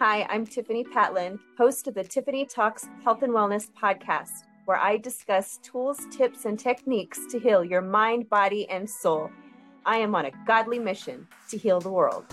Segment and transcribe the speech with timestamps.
[0.00, 4.96] Hi, I'm Tiffany Patlin, host of the Tiffany Talks Health and Wellness podcast, where I
[4.96, 9.28] discuss tools, tips, and techniques to heal your mind, body, and soul.
[9.84, 12.26] I am on a godly mission to heal the world.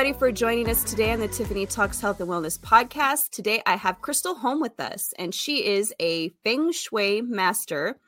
[0.00, 3.28] Everybody for joining us today on the Tiffany Talks Health and Wellness podcast.
[3.28, 8.00] Today I have Krystal Holm with us, and she is a feng shui master,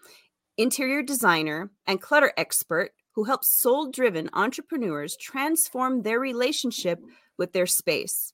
[0.56, 6.98] interior designer, and clutter expert who helps soul driven entrepreneurs transform their relationship
[7.36, 8.32] with their space.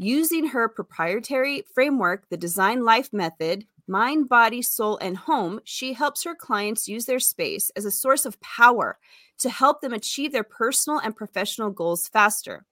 [0.00, 6.24] Using her proprietary framework, the Designed Life Method, mind, body, soul, and home, she helps
[6.24, 8.98] her clients use their space as a source of power
[9.38, 12.64] to help them achieve their personal and professional goals faster.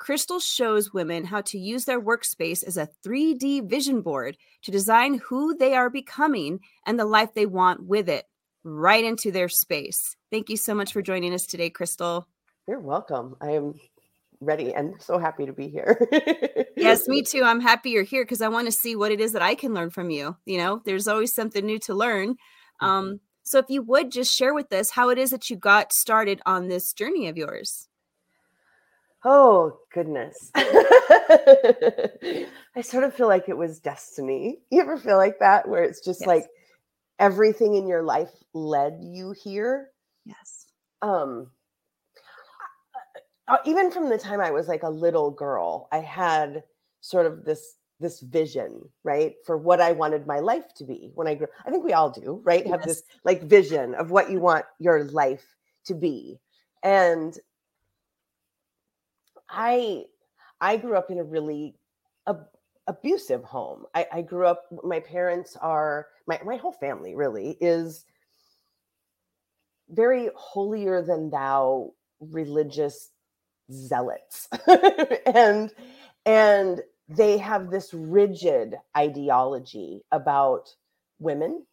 [0.00, 5.20] Krystal shows women how to use their workspace as a 3D vision board to design
[5.24, 8.26] who they are becoming and the life they want with it
[8.64, 10.16] right into their space.
[10.30, 12.24] Thank you so much for joining us today, Krystal.
[12.66, 13.36] You're welcome.
[13.40, 13.74] I am
[14.40, 15.98] ready and so happy to be here.
[16.76, 17.42] yes, me too.
[17.42, 19.74] I'm happy you're here because I want to see what it is that I can
[19.74, 20.36] learn from you.
[20.46, 22.36] You know, there's always something new to learn.
[22.80, 23.16] Um, mm-hmm.
[23.42, 26.40] So if you would just share with us how it is that you got started
[26.46, 27.88] on this journey of yours.
[29.24, 30.50] Oh, goodness.
[30.54, 32.46] I
[32.82, 34.58] sort of feel like it was destiny.
[34.70, 36.26] You ever feel like that where it's just yes.
[36.26, 36.44] like
[37.18, 39.88] everything in your life led you here?
[40.26, 40.66] Yes.
[41.00, 41.50] Um
[43.48, 46.64] uh, even from the time I was like a little girl, I had
[47.00, 51.28] sort of this this vision, right, for what I wanted my life to be when
[51.28, 51.46] I grew.
[51.64, 52.64] I think we all do, right?
[52.64, 52.70] Yes.
[52.72, 55.44] Have this like vision of what you want your life
[55.86, 56.40] to be.
[56.82, 57.38] And
[59.48, 60.04] I
[60.60, 61.76] I grew up in a really
[62.26, 62.48] ab-
[62.86, 63.84] abusive home.
[63.94, 64.64] I, I grew up.
[64.82, 68.04] My parents are my my whole family really is
[69.90, 73.10] very holier than thou religious
[73.72, 74.48] zealots
[75.26, 75.72] and
[76.26, 80.74] and they have this rigid ideology about
[81.18, 81.64] women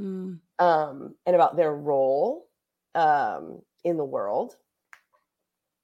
[0.00, 0.38] mm.
[0.58, 2.46] um, and about their role
[2.94, 4.56] um, in the world.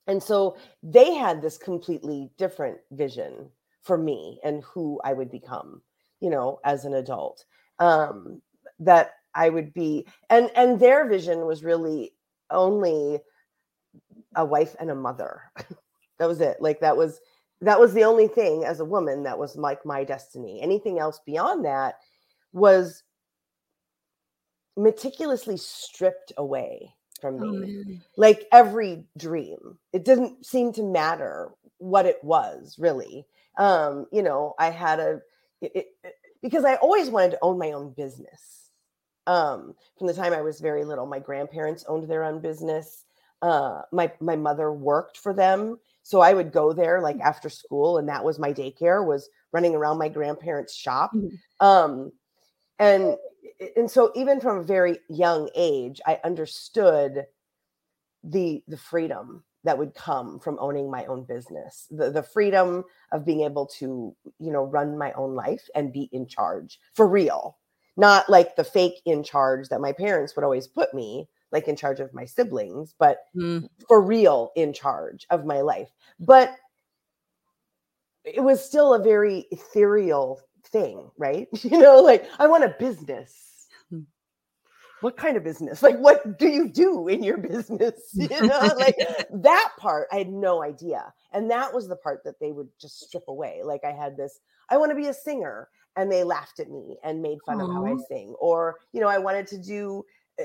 [0.07, 3.51] And so they had this completely different vision
[3.83, 5.83] for me and who I would become,
[6.21, 7.45] you know, as an adult.
[7.79, 8.41] Um,
[8.79, 12.13] that I would be, and and their vision was really
[12.51, 13.21] only
[14.37, 15.43] a wife and a mother.
[16.19, 16.59] that was it.
[16.61, 17.21] Like that was
[17.63, 20.61] that was the only thing as a woman that was like my destiny.
[20.61, 21.97] Anything else beyond that
[22.53, 23.03] was
[24.77, 27.85] meticulously stripped away from oh, me.
[27.89, 29.79] Oh, like every dream.
[29.93, 33.27] It didn't seem to matter what it was, really.
[33.59, 35.21] Um, you know, I had a
[35.63, 38.71] it, it, because I always wanted to own my own business.
[39.27, 43.06] Um, from the time I was very little, my grandparents owned their own business.
[43.43, 47.99] Uh, my my mother worked for them so I would go there like after school,
[47.99, 51.11] and that was my daycare was running around my grandparents' shop.
[51.13, 51.67] Mm-hmm.
[51.67, 52.13] Um,
[52.79, 53.17] and
[53.75, 57.27] and so even from a very young age, I understood
[58.23, 63.25] the the freedom that would come from owning my own business the, the freedom of
[63.25, 67.59] being able to you know run my own life and be in charge for real
[67.97, 71.77] not like the fake in charge that my parents would always put me like in
[71.77, 73.67] charge of my siblings, but mm.
[73.89, 75.89] for real in charge of my life.
[76.21, 76.55] But
[78.25, 81.49] it was still a very ethereal thing, right?
[81.63, 83.69] You know, like I want a business.
[83.89, 84.01] Hmm.
[85.01, 85.83] What kind of business?
[85.83, 87.95] Like, what do you do in your business?
[88.13, 88.97] You know, like
[89.33, 91.11] that part, I had no idea.
[91.33, 93.63] And that was the part that they would just strip away.
[93.65, 95.69] Like, I had this, I want to be a singer.
[95.99, 97.65] And they laughed at me and made fun Aww.
[97.65, 98.35] of how I sing.
[98.39, 100.05] Or, you know, I wanted to do
[100.39, 100.45] eh,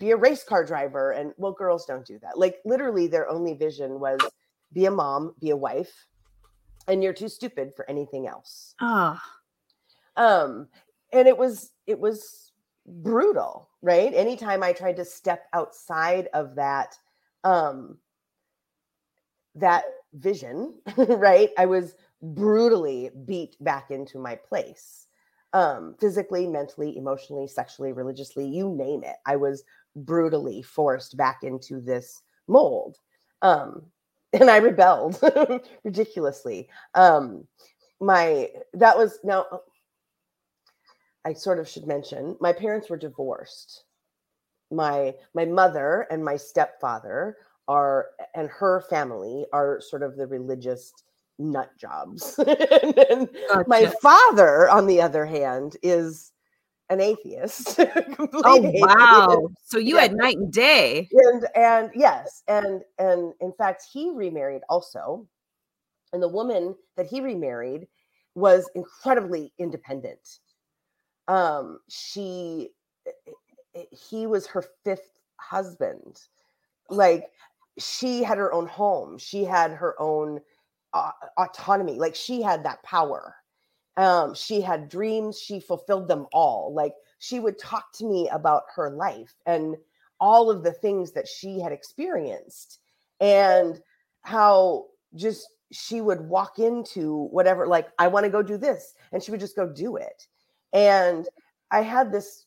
[0.00, 2.36] be a race car driver and well girls don't do that.
[2.36, 4.18] Like literally their only vision was
[4.72, 6.06] be a mom be a wife
[6.88, 8.74] and you're too stupid for anything else.
[8.80, 9.22] Ah.
[10.16, 10.66] Um
[11.12, 12.50] and it was it was
[12.86, 14.12] brutal right?
[14.12, 16.96] Anytime i tried to step outside of that
[17.44, 17.98] um
[19.54, 25.06] that vision right i was brutally beat back into my place.
[25.52, 29.16] Um, physically, mentally, emotionally, sexually, religiously, you name it.
[29.26, 29.64] I was
[29.96, 32.96] brutally forced back into this mold.
[33.42, 33.82] Um,
[34.32, 35.20] and I rebelled
[35.84, 36.68] ridiculously.
[36.94, 37.46] Um,
[38.00, 39.46] my that was now
[41.24, 43.84] I sort of should mention my parents were divorced.
[44.70, 47.36] My my mother and my stepfather
[47.68, 50.92] are and her family are sort of the religious
[51.38, 52.38] nut jobs.
[52.38, 53.64] and gotcha.
[53.66, 56.32] my father, on the other hand, is
[56.90, 57.76] an atheist.
[58.18, 59.28] oh wow!
[59.30, 59.70] Atheist.
[59.70, 60.02] So you yeah.
[60.02, 61.08] had night and day.
[61.12, 65.26] And and yes, and and in fact, he remarried also,
[66.12, 67.86] and the woman that he remarried
[68.34, 70.38] was incredibly independent.
[71.28, 72.70] Um, she,
[73.90, 76.20] he was her fifth husband.
[76.88, 77.30] Like
[77.78, 79.18] she had her own home.
[79.18, 80.40] She had her own
[80.92, 81.98] uh, autonomy.
[81.98, 83.36] Like she had that power.
[84.00, 85.38] Um, she had dreams.
[85.38, 86.72] She fulfilled them all.
[86.72, 89.76] Like she would talk to me about her life and
[90.18, 92.78] all of the things that she had experienced
[93.20, 93.78] and
[94.22, 98.94] how just she would walk into whatever, like, I want to go do this.
[99.12, 100.26] And she would just go do it.
[100.72, 101.28] And
[101.70, 102.46] I had this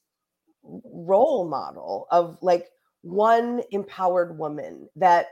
[0.64, 2.72] role model of like
[3.04, 5.28] one empowered woman that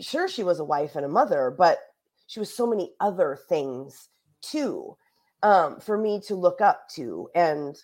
[0.00, 1.78] sure she was a wife and a mother, but
[2.26, 4.08] she was so many other things
[4.42, 4.96] too
[5.42, 7.76] um, for me to look up to and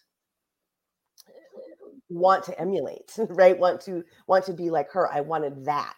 [2.08, 3.58] want to emulate, right?
[3.58, 5.11] Want to want to be like her.
[5.12, 5.97] I wanted that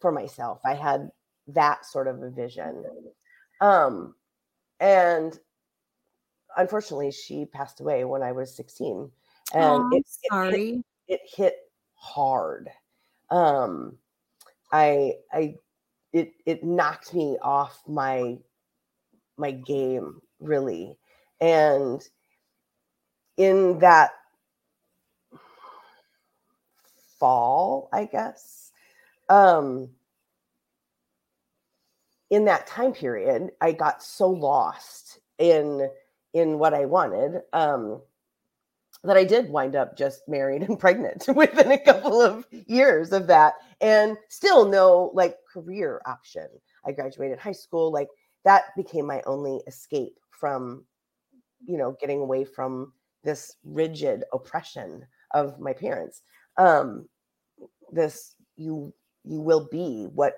[0.00, 0.60] for myself.
[0.64, 1.10] I had
[1.48, 2.84] that sort of a vision.
[3.60, 4.14] Um,
[4.78, 5.38] and
[6.56, 9.10] unfortunately, she passed away when I was 16.
[9.52, 10.54] And oh, it, sorry.
[10.54, 11.54] It hit, it hit
[11.94, 12.70] hard.
[13.30, 13.98] Um,
[14.72, 15.54] I I
[16.12, 18.38] it it knocked me off my
[19.40, 20.96] my game really.
[21.40, 22.02] And
[23.36, 24.10] in that
[27.18, 28.72] fall, I guess,
[29.28, 29.90] um
[32.30, 35.88] in that time period, I got so lost in
[36.32, 37.42] in what I wanted.
[37.52, 38.02] Um
[39.02, 43.26] that I did wind up just married and pregnant within a couple of years of
[43.28, 46.48] that and still no like career option.
[46.84, 48.08] I graduated high school like
[48.44, 50.84] that became my only escape from
[51.66, 52.92] you know getting away from
[53.22, 56.22] this rigid oppression of my parents.
[56.56, 57.08] Um
[57.92, 58.92] this you
[59.24, 60.34] you will be what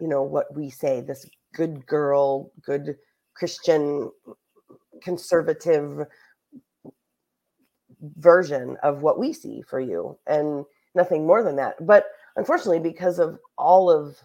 [0.00, 2.96] you know what we say this good girl, good
[3.34, 4.10] Christian
[5.02, 6.06] conservative
[8.16, 11.74] version of what we see for you and nothing more than that.
[11.84, 12.06] But
[12.36, 14.16] unfortunately, because of all of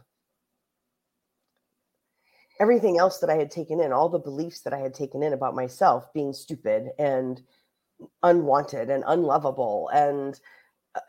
[2.60, 5.34] everything else that I had taken in, all the beliefs that I had taken in
[5.34, 7.42] about myself being stupid and
[8.22, 10.40] unwanted and unlovable and
[10.96, 11.00] uh,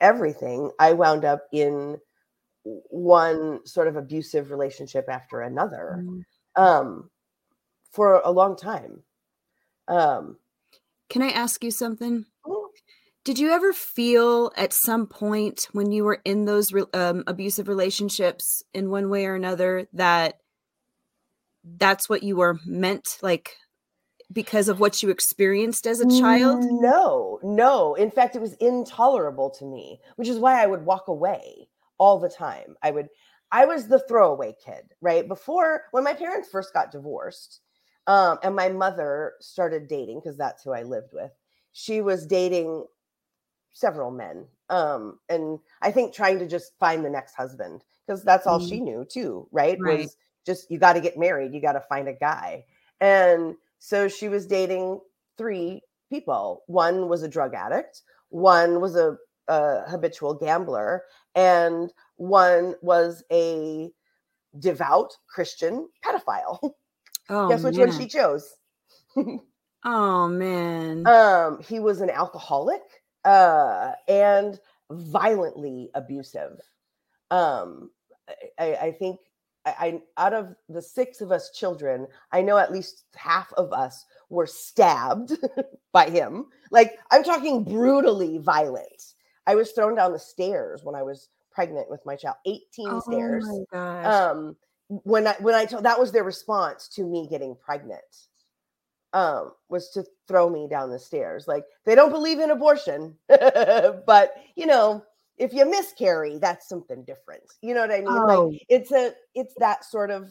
[0.00, 1.98] everything, I wound up in
[2.64, 6.22] one sort of abusive relationship after another mm.
[6.56, 7.10] um,
[7.92, 9.02] for a long time.
[9.88, 10.36] Um,
[11.08, 12.26] can I ask you something?
[13.24, 18.64] Did you ever feel at some point when you were in those um, abusive relationships
[18.74, 20.40] in one way or another that
[21.64, 23.56] that's what you were meant like
[24.32, 26.64] because of what you experienced as a child?
[26.64, 27.94] No, no.
[27.94, 32.18] In fact, it was intolerable to me, which is why I would walk away all
[32.18, 32.76] the time.
[32.82, 33.08] I would,
[33.50, 35.28] I was the throwaway kid, right?
[35.28, 37.60] Before, when my parents first got divorced,
[38.06, 41.30] um, and my mother started dating because that's who I lived with.
[41.72, 42.86] She was dating
[43.72, 44.46] several men.
[44.68, 48.68] Um, and I think trying to just find the next husband because that's all mm.
[48.68, 49.78] she knew too, right?
[49.80, 50.00] right.
[50.00, 50.16] Was
[50.46, 52.64] just you got to get married, you got to find a guy.
[53.00, 55.00] And so she was dating
[55.38, 56.62] three people.
[56.66, 59.16] One was a drug addict, one was a,
[59.48, 63.90] a habitual gambler, and one was a
[64.58, 66.58] devout Christian pedophile.
[67.28, 67.88] Oh, Guess which man.
[67.88, 68.52] one she chose?
[69.84, 71.06] oh man.
[71.06, 72.82] Um, he was an alcoholic
[73.24, 74.58] uh and
[74.90, 76.60] violently abusive.
[77.30, 77.90] Um,
[78.58, 79.20] I, I think
[79.64, 83.72] I, I out of the six of us children, I know at least half of
[83.72, 85.32] us were stabbed
[85.92, 86.46] by him.
[86.70, 89.14] Like I'm talking brutally violent.
[89.46, 93.00] I was thrown down the stairs when I was pregnant with my child, 18 oh
[93.00, 93.46] stairs.
[93.72, 94.56] Um,
[94.88, 98.02] when I when I told that was their response to me getting pregnant
[99.14, 104.34] um was to throw me down the stairs like they don't believe in abortion but
[104.54, 105.04] you know
[105.38, 108.48] if you miscarry that's something different you know what i mean oh.
[108.48, 110.30] like it's a it's that sort of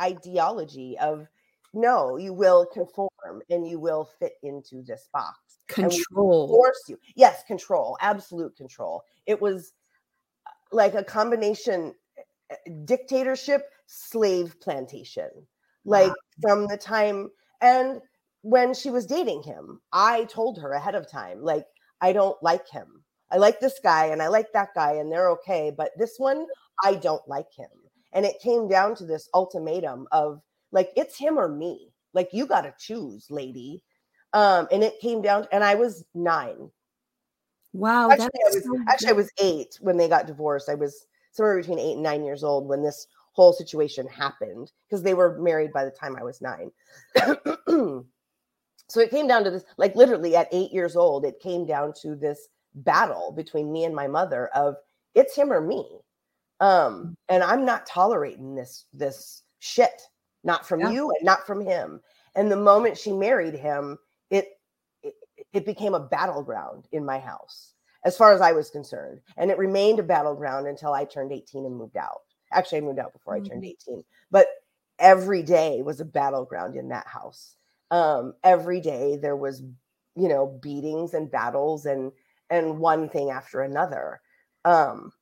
[0.00, 1.26] ideology of
[1.74, 5.38] no, you will conform and you will fit into this box.
[5.68, 6.48] Control.
[6.48, 6.98] Force you.
[7.14, 7.98] Yes, control.
[8.00, 9.02] Absolute control.
[9.26, 9.72] It was
[10.46, 11.94] uh, like a combination
[12.50, 15.28] uh, dictatorship, slave plantation.
[15.84, 16.14] Like wow.
[16.40, 18.00] from the time and
[18.42, 21.66] when she was dating him, I told her ahead of time, like,
[22.00, 23.02] I don't like him.
[23.30, 26.46] I like this guy and I like that guy and they're okay, but this one,
[26.84, 27.68] I don't like him.
[28.12, 30.40] And it came down to this ultimatum of
[30.72, 31.90] like, it's him or me.
[32.14, 33.82] Like, you got to choose, lady.
[34.32, 36.70] Um, and it came down, and I was nine.
[37.72, 38.10] Wow.
[38.10, 40.68] Actually, I was, so actually, I was eight when they got divorced.
[40.68, 45.02] I was somewhere between eight and nine years old when this whole situation happened because
[45.02, 46.70] they were married by the time I was nine.
[48.88, 51.92] so it came down to this, like literally at eight years old, it came down
[52.02, 52.48] to this
[52.84, 54.76] battle between me and my mother of
[55.14, 55.86] it's him or me.
[56.60, 57.14] Um, mm.
[57.28, 60.02] and I'm not tolerating this this shit
[60.44, 60.90] not from yeah.
[60.90, 62.00] you and not from him.
[62.34, 63.98] And the moment she married him,
[64.30, 64.48] it,
[65.02, 65.14] it
[65.52, 69.20] it became a battleground in my house as far as I was concerned.
[69.36, 72.20] And it remained a battleground until I turned 18 and moved out.
[72.52, 73.44] Actually, I moved out before mm-hmm.
[73.44, 73.90] I turned mm-hmm.
[73.90, 74.04] 18.
[74.30, 74.46] But
[74.98, 77.56] every day was a battleground in that house.
[77.90, 79.62] Um, every day there was,
[80.14, 82.12] you know, beatings and battles and
[82.50, 84.20] and one thing after another.
[84.64, 85.12] Um,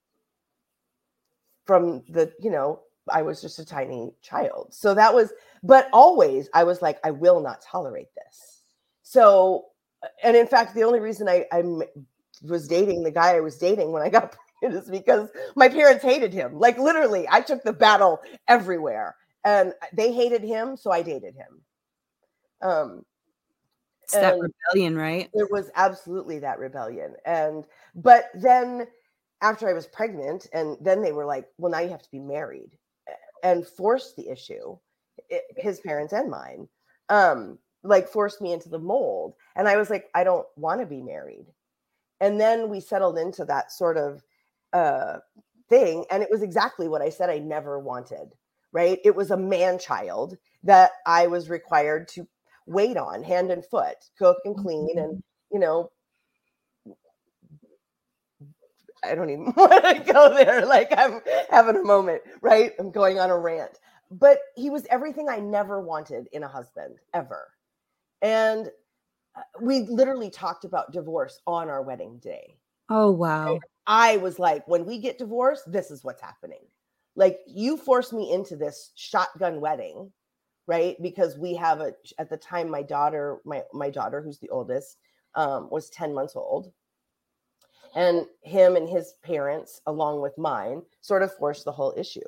[1.64, 2.80] from the, you know,
[3.10, 4.68] I was just a tiny child.
[4.72, 8.62] So that was, but always I was like, I will not tolerate this.
[9.02, 9.66] So,
[10.22, 11.62] and in fact, the only reason I, I
[12.42, 16.04] was dating the guy I was dating when I got pregnant is because my parents
[16.04, 16.58] hated him.
[16.58, 20.76] Like literally, I took the battle everywhere and they hated him.
[20.76, 21.62] So I dated him.
[22.62, 23.04] Um,
[24.06, 25.28] it's that rebellion, right?
[25.32, 27.14] It was absolutely that rebellion.
[27.24, 28.86] And, but then
[29.40, 32.20] after I was pregnant, and then they were like, well, now you have to be
[32.20, 32.78] married
[33.42, 34.76] and forced the issue,
[35.28, 36.68] it, his parents and mine,
[37.08, 39.34] um, like forced me into the mold.
[39.54, 41.46] And I was like, I don't want to be married.
[42.20, 44.22] And then we settled into that sort of
[44.72, 45.18] uh,
[45.68, 46.04] thing.
[46.10, 48.32] And it was exactly what I said I never wanted,
[48.72, 48.98] right?
[49.04, 52.26] It was a man child that I was required to
[52.66, 55.54] wait on hand and foot, cook and clean, and, mm-hmm.
[55.54, 55.90] you know,
[59.04, 60.66] I don't even want to go there.
[60.66, 61.20] Like I'm
[61.50, 62.72] having a moment, right?
[62.78, 63.78] I'm going on a rant.
[64.10, 67.48] But he was everything I never wanted in a husband ever.
[68.22, 68.70] And
[69.36, 72.56] uh, we literally talked about divorce on our wedding day.
[72.88, 73.58] Oh, wow.
[73.86, 76.60] I was like, when we get divorced, this is what's happening.
[77.16, 80.12] Like, you forced me into this shotgun wedding,
[80.66, 80.96] right?
[81.00, 84.98] Because we have a, at the time, my daughter, my, my daughter, who's the oldest,
[85.34, 86.72] um, was 10 months old.
[87.94, 92.20] And him and his parents along with mine sort of forced the whole issue.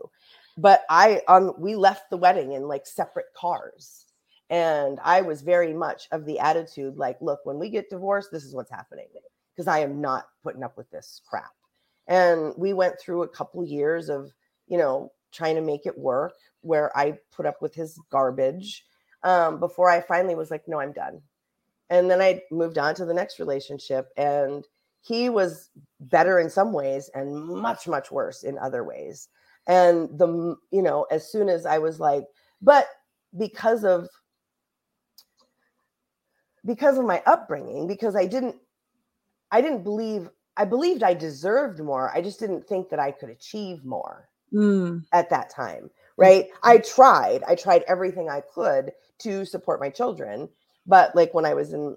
[0.56, 4.06] But i on we left the wedding in like separate cars.
[4.50, 8.44] And i was very much of the attitude like look when we get divorced this
[8.44, 9.08] is what's happening.
[9.54, 11.52] Because i am not putting up with this crap.
[12.06, 14.32] And we went through a couple years of
[14.68, 18.84] you know trying to make it work where i put up with his garbage
[19.22, 21.20] um, before i finally was like no i'm done.
[21.90, 24.66] And then i moved on to the next relationship and
[25.00, 29.28] he was better in some ways and much much worse in other ways.
[29.66, 32.24] And the you know as soon as i was like
[32.60, 32.86] but
[33.36, 34.08] because of
[36.64, 38.56] because of my upbringing because i didn't
[39.50, 43.30] i didn't believe i believed i deserved more i just didn't think that i could
[43.30, 45.02] achieve more mm.
[45.12, 50.48] at that time right i tried i tried everything i could to support my children
[50.88, 51.96] but like when I was in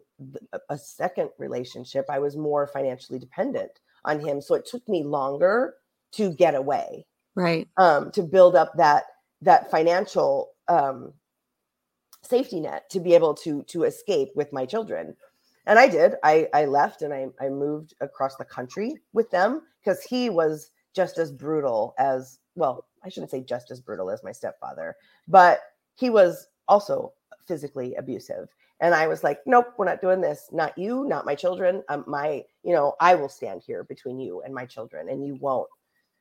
[0.69, 3.71] a second relationship, I was more financially dependent
[4.03, 4.41] on him.
[4.41, 5.75] So it took me longer
[6.11, 7.05] to get away.
[7.33, 7.69] Right.
[7.77, 9.05] Um, to build up that
[9.41, 11.13] that financial um
[12.21, 15.15] safety net to be able to to escape with my children.
[15.65, 16.15] And I did.
[16.21, 20.69] I I left and I I moved across the country with them because he was
[20.95, 24.95] just as brutal as well, I shouldn't say just as brutal as my stepfather,
[25.27, 25.59] but
[25.95, 27.13] he was also
[27.47, 28.47] physically abusive
[28.81, 30.49] and I was like, nope, we're not doing this.
[30.51, 31.83] Not you, not my children.
[31.87, 35.35] Um, my, you know, I will stand here between you and my children, and you
[35.35, 35.69] won't.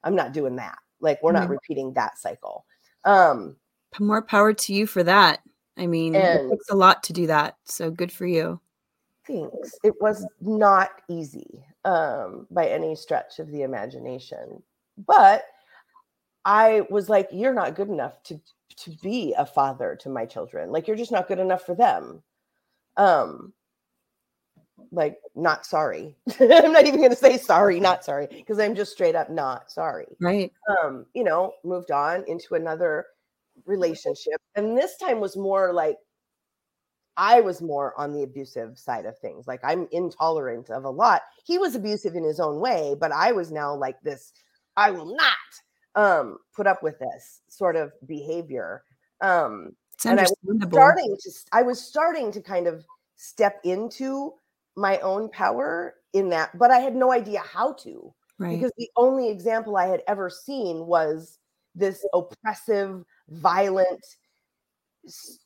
[0.04, 0.76] I'm not doing that.
[1.00, 1.40] Like, we're mm-hmm.
[1.40, 2.66] not repeating that cycle.
[3.04, 3.56] Um,
[3.98, 5.40] more power to you for that.
[5.78, 7.56] I mean, and, it takes a lot to do that.
[7.64, 8.60] So good for you.
[9.30, 9.78] Thanks.
[9.82, 14.62] It was not easy um, by any stretch of the imagination,
[15.06, 15.44] but
[16.44, 18.40] I was like, you're not good enough to
[18.84, 20.72] to be a father to my children.
[20.72, 22.22] Like, you're just not good enough for them
[22.96, 23.52] um
[24.90, 28.90] like not sorry i'm not even going to say sorry not sorry because i'm just
[28.90, 33.06] straight up not sorry right um you know moved on into another
[33.66, 34.40] relationship.
[34.56, 35.96] And this time was more like
[37.20, 39.46] I was more on the abusive side of things.
[39.46, 41.20] Like I'm intolerant of a lot.
[41.44, 44.32] He was abusive in his own way, but I was now like this
[44.76, 45.36] I will not
[45.94, 48.84] um put up with this sort of behavior.
[49.20, 52.86] Um and I was starting to I was starting to kind of
[53.16, 54.32] step into
[54.74, 58.14] my own power in that, but I had no idea how to.
[58.38, 58.56] Right.
[58.56, 61.38] Because the only example I had ever seen was
[61.74, 64.06] this oppressive, violent,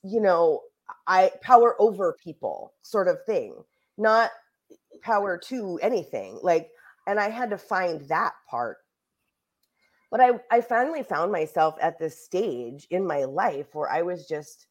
[0.05, 0.61] you know,
[1.07, 3.65] I power over people sort of thing,
[3.99, 4.31] not
[5.03, 6.39] power to anything.
[6.43, 6.71] Like,
[7.07, 8.79] and I had to find that part.
[10.11, 14.27] But I, I finally found myself at this stage in my life where I was
[14.29, 14.67] just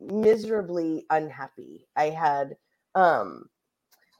[0.00, 1.88] miserably unhappy.
[1.96, 2.56] I had
[2.94, 3.48] um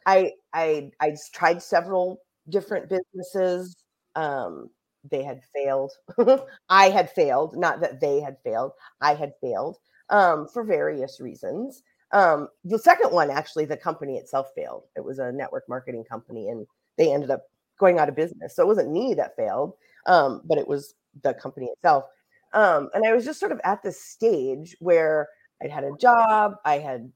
[0.07, 3.77] I I I tried several different businesses.
[4.17, 4.71] Um
[5.11, 5.93] they had failed.
[6.71, 8.73] I had failed, not that they had failed.
[9.01, 9.79] I had failed
[10.11, 11.83] um, for various reasons.
[12.13, 14.85] Um, the second one, actually, the company itself failed.
[14.97, 17.43] It was a network marketing company, and they ended up
[17.79, 18.57] going out of business.
[18.57, 19.75] So it wasn't me that failed,
[20.07, 22.05] um, but it was the company itself.
[22.53, 25.29] Um, and I was just sort of at this stage where
[25.63, 27.13] I'd had a job, I had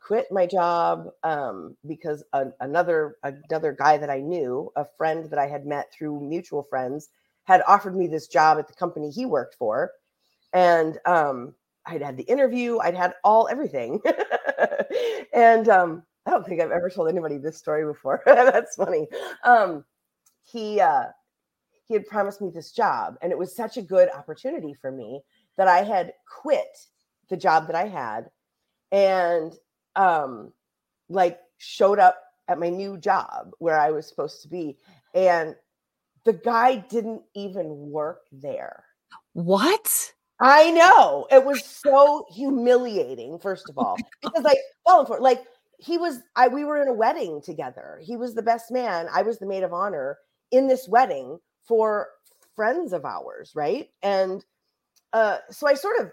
[0.00, 5.38] quit my job um, because a, another another guy that I knew, a friend that
[5.38, 7.08] I had met through mutual friends,
[7.44, 9.92] had offered me this job at the company he worked for,
[10.52, 11.54] and um,
[11.86, 14.00] I'd had the interview, I'd had all everything.
[15.34, 18.22] and um, I don't think I've ever told anybody this story before.
[18.26, 19.08] That's funny.
[19.44, 19.84] Um,
[20.42, 21.06] he uh,
[21.86, 25.20] he had promised me this job, and it was such a good opportunity for me
[25.56, 26.86] that I had quit
[27.28, 28.30] the job that I had
[28.90, 29.54] and
[29.96, 30.52] um
[31.08, 34.76] like showed up at my new job where I was supposed to be.
[35.14, 35.54] And
[36.24, 38.84] the guy didn't even work there.
[39.32, 40.12] What?
[40.42, 43.38] I know it was so humiliating.
[43.38, 44.56] First of all, because I
[44.86, 45.44] fell for like
[45.78, 46.18] he was.
[46.34, 48.00] I we were in a wedding together.
[48.02, 49.06] He was the best man.
[49.12, 50.18] I was the maid of honor
[50.50, 52.08] in this wedding for
[52.56, 53.88] friends of ours, right?
[54.02, 54.44] And
[55.12, 56.10] uh, so I sort of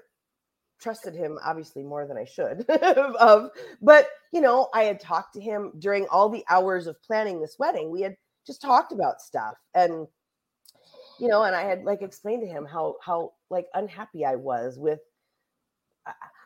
[0.80, 2.70] trusted him, obviously more than I should.
[2.70, 3.50] of,
[3.82, 7.56] but you know, I had talked to him during all the hours of planning this
[7.58, 7.90] wedding.
[7.90, 8.16] We had
[8.46, 10.08] just talked about stuff and
[11.20, 14.78] you know, and I had like explained to him how how like unhappy I was
[14.80, 15.00] with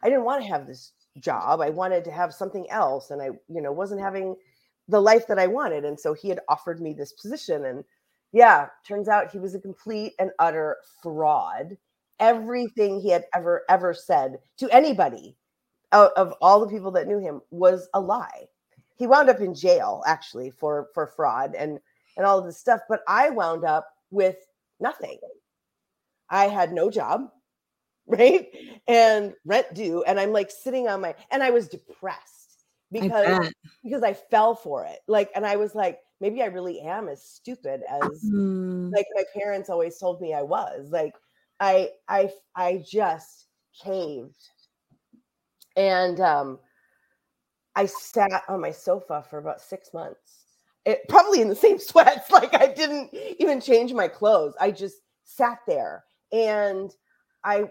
[0.04, 1.62] I, didn't want to have this job.
[1.62, 4.36] I wanted to have something else and I, you know, wasn't having
[4.88, 5.86] the life that I wanted.
[5.86, 7.84] And so he had offered me this position and
[8.32, 11.78] yeah, turns out he was a complete and utter fraud.
[12.20, 15.36] Everything he had ever ever said to anybody
[15.92, 18.48] out of all the people that knew him was a lie.
[18.96, 21.80] He wound up in jail actually for for fraud and
[22.18, 24.38] and all of this stuff, but I wound up with
[24.84, 25.18] nothing.
[26.30, 27.30] I had no job,
[28.08, 28.48] right?
[28.88, 30.04] And rent due.
[30.04, 33.52] And I'm like sitting on my, and I was depressed because I
[33.84, 35.00] because I fell for it.
[35.08, 38.92] Like, and I was like, maybe I really am as stupid as mm.
[38.94, 40.90] like my parents always told me I was.
[40.92, 41.14] Like,
[41.60, 43.48] I I I just
[43.84, 44.50] caved.
[45.76, 46.60] And um
[47.76, 50.43] I sat on my sofa for about six months
[50.86, 52.32] it, probably in the same sweats.
[52.32, 54.54] Like I didn't even change my clothes.
[54.60, 56.92] I just sat there and
[57.44, 57.66] I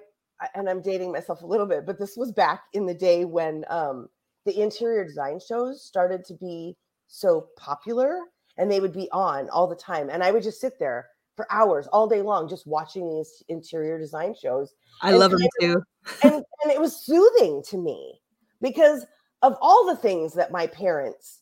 [0.54, 3.64] and I'm dating myself a little bit, but this was back in the day when
[3.68, 4.08] um,
[4.44, 8.18] the interior design shows started to be so popular
[8.58, 10.10] and they would be on all the time.
[10.10, 13.98] And I would just sit there for hours all day long just watching these interior
[13.98, 14.74] design shows.
[15.00, 15.82] I and, love them too.
[16.22, 18.20] and, and it was soothing to me
[18.60, 19.06] because
[19.42, 21.40] of all the things that my parents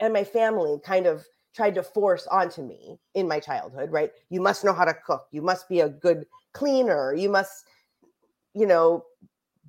[0.00, 1.24] and my family kind of
[1.54, 4.10] tried to force onto me in my childhood, right?
[4.30, 5.26] You must know how to cook.
[5.32, 7.14] You must be a good cleaner.
[7.14, 7.66] You must,
[8.54, 9.04] you know,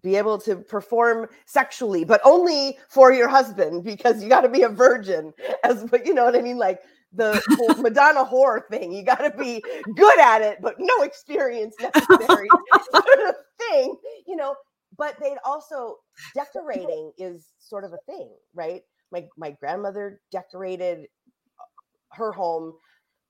[0.01, 4.63] be able to perform sexually, but only for your husband because you got to be
[4.63, 5.33] a virgin.
[5.63, 6.79] As but you know what I mean, like
[7.11, 7.41] the
[7.79, 8.91] Madonna horror thing.
[8.91, 9.63] You got to be
[9.95, 12.47] good at it, but no experience necessary,
[12.91, 13.95] sort of thing.
[14.27, 14.55] You know,
[14.97, 15.97] but they'd also
[16.35, 18.83] decorating is sort of a thing, right?
[19.11, 21.07] My my grandmother decorated
[21.59, 22.73] uh, her home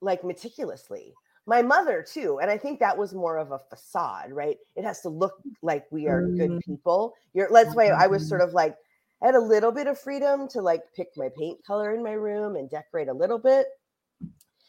[0.01, 1.13] like meticulously
[1.45, 5.01] my mother too and i think that was more of a facade right it has
[5.01, 6.63] to look like we are good mm.
[6.63, 8.49] people you're that's why i was sort mm-hmm.
[8.49, 8.75] of like
[9.23, 12.11] i had a little bit of freedom to like pick my paint color in my
[12.11, 13.65] room and decorate a little bit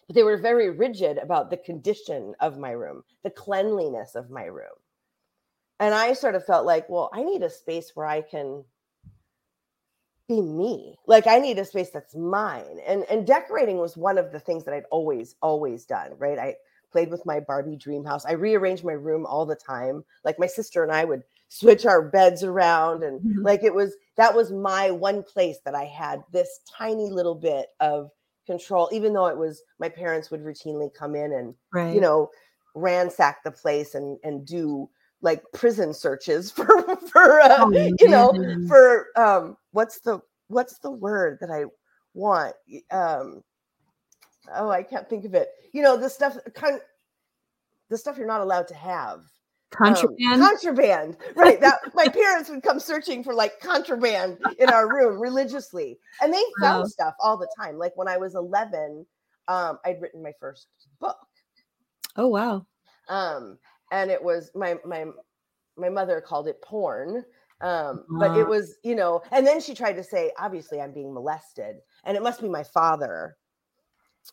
[0.07, 4.45] but they were very rigid about the condition of my room the cleanliness of my
[4.45, 4.79] room
[5.81, 8.65] and i sort of felt like well i need a space where i can
[10.31, 10.97] be me.
[11.07, 12.79] Like I need a space that's mine.
[12.87, 16.39] And and decorating was one of the things that I'd always always done, right?
[16.39, 16.55] I
[16.93, 18.25] played with my Barbie dream house.
[18.25, 20.05] I rearranged my room all the time.
[20.25, 23.43] Like my sister and I would switch our beds around and mm-hmm.
[23.43, 27.67] like it was that was my one place that I had this tiny little bit
[27.81, 28.11] of
[28.47, 31.93] control even though it was my parents would routinely come in and right.
[31.93, 32.31] you know
[32.77, 34.89] ransack the place and and do
[35.23, 38.33] like prison searches for for uh, oh, you know
[38.69, 41.65] for um what's the what's the word that I
[42.15, 42.55] want?
[42.91, 43.43] Um
[44.55, 45.49] oh I can't think of it.
[45.73, 46.81] You know the stuff kind
[47.89, 49.23] the stuff you're not allowed to have.
[49.71, 51.17] Contraband um, contraband?
[51.37, 56.35] right that my parents would come searching for like contraband in our room religiously and
[56.35, 56.87] they found wow.
[56.87, 57.79] stuff all the time.
[57.79, 59.07] Like when i was 11
[59.49, 60.67] um i'd written my first
[61.01, 61.17] book.
[62.17, 62.67] Oh wow.
[63.09, 63.59] Um
[63.91, 65.07] and it was my my
[65.77, 67.25] my mother called it porn
[67.61, 71.13] um but it was you know and then she tried to say obviously i'm being
[71.13, 73.37] molested and it must be my father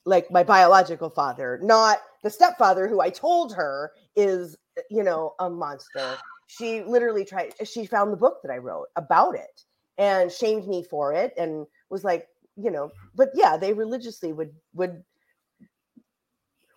[0.05, 4.57] like my biological father not the stepfather who i told her is
[4.89, 6.17] you know, a monster.
[6.47, 9.63] She literally tried, she found the book that I wrote about it
[9.97, 14.51] and shamed me for it and was like, you know, but yeah, they religiously would,
[14.73, 15.03] would,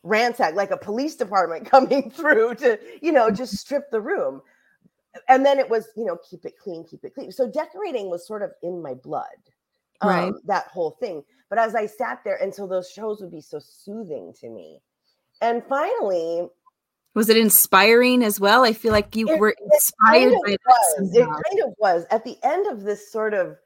[0.02, 4.40] ransack like a police department coming through to you know just strip the room
[5.28, 8.26] and then it was you know keep it clean keep it clean so decorating was
[8.26, 9.26] sort of in my blood
[10.00, 13.30] um, right that whole thing but as i sat there and so those shows would
[13.30, 14.80] be so soothing to me
[15.42, 16.48] and finally
[17.14, 18.64] was it inspiring as well?
[18.64, 21.10] I feel like you it, were inspired by that.
[21.12, 23.56] It kind of was at the end of this sort of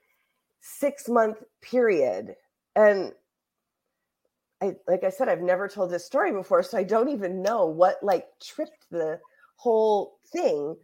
[0.61, 2.37] six month period.
[2.75, 3.13] And
[4.65, 7.67] I, like I said, I've never told this story before, so I don't even know
[7.67, 9.21] what like tripped the
[9.57, 10.77] whole thing.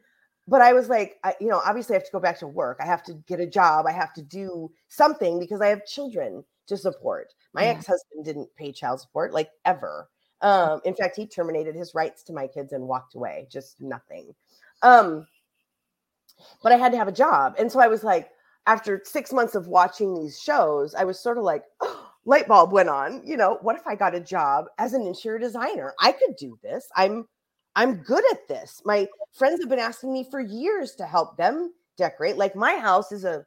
[0.47, 2.79] But I was like, I, you know, obviously I have to go back to work.
[2.83, 3.87] I have to get a job.
[3.87, 7.33] I have to do something because I have children to support.
[7.53, 7.71] My yeah.
[7.71, 10.09] ex husband didn't pay child support like ever.
[10.43, 14.35] Um, in fact, he terminated his rights to my kids and walked away, just nothing.
[14.83, 15.27] Um,
[16.63, 17.55] but I had to have a job.
[17.59, 18.31] And so I was like,
[18.67, 22.73] after six months of watching these shows, I was sort of like, oh, light bulb
[22.73, 23.23] went on.
[23.25, 25.95] You know, what if I got a job as an interior designer?
[26.01, 26.89] I could do this.
[26.97, 27.27] I'm
[27.77, 28.83] I'm good at this.
[28.85, 32.37] My friends have been asking me for years to help them decorate.
[32.37, 33.45] Like my house is a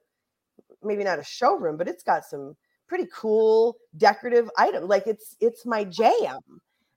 [0.81, 2.55] maybe not a showroom, but it's got some
[2.87, 4.87] pretty cool decorative items.
[4.87, 6.39] Like it's it's my jam.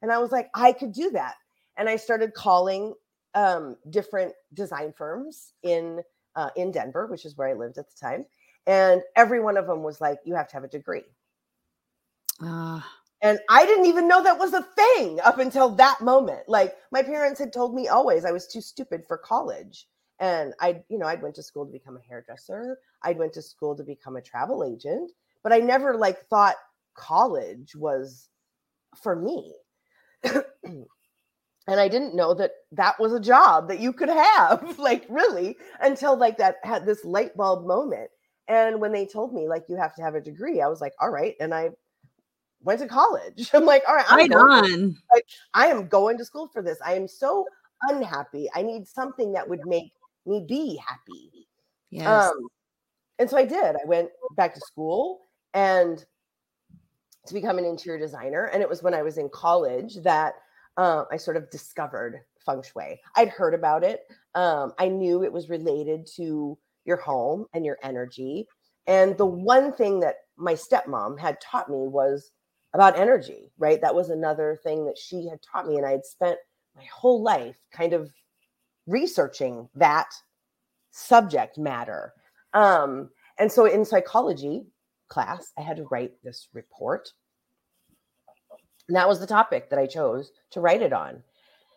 [0.03, 1.35] And I was like, I could do that.
[1.77, 2.95] And I started calling
[3.35, 6.01] um, different design firms in
[6.37, 8.25] uh, in Denver, which is where I lived at the time.
[8.67, 11.05] And every one of them was like, you have to have a degree.
[12.43, 12.81] Uh.
[13.23, 16.49] And I didn't even know that was a thing up until that moment.
[16.49, 19.89] Like my parents had told me always I was too stupid for college.
[20.21, 22.79] And I, you know, I went to school to become a hairdresser.
[23.03, 26.57] I went to school to become a travel agent, but I never like thought
[26.95, 28.29] college was
[29.03, 29.55] for me.
[30.25, 30.87] and
[31.69, 36.17] I didn't know that that was a job that you could have, like really, until
[36.17, 38.11] like that had this light bulb moment.
[38.49, 40.95] And when they told me like you have to have a degree, I was like,
[41.01, 41.35] all right.
[41.41, 41.71] And I
[42.63, 43.51] went to college.
[43.55, 44.97] I'm like, all right, I'm right on.
[45.13, 46.79] Like, I am going to school for this.
[46.85, 47.47] I am so
[47.83, 48.49] unhappy.
[48.55, 49.93] I need something that would make
[50.25, 51.49] me be happy.
[51.91, 52.31] Yes.
[52.31, 52.49] Um,
[53.19, 53.77] and so I did.
[53.77, 55.21] I went back to school
[55.55, 56.05] and
[57.27, 58.47] to become an interior designer.
[58.47, 60.35] And it was when I was in college that
[60.77, 63.01] uh, I sort of discovered feng shui.
[63.17, 64.01] I'd heard about it.
[64.35, 68.47] Um, I knew it was related to your home and your energy.
[68.87, 72.31] And the one thing that my stepmom had taught me was
[72.75, 73.81] about energy, right?
[73.81, 75.77] That was another thing that she had taught me.
[75.77, 76.39] And I had spent
[76.75, 78.11] my whole life kind of
[78.87, 80.09] researching that
[80.91, 82.13] subject matter.
[82.55, 84.67] Um, and so in psychology,
[85.09, 87.13] class, I had to write this report.
[88.89, 91.23] And that was the topic that I chose to write it on.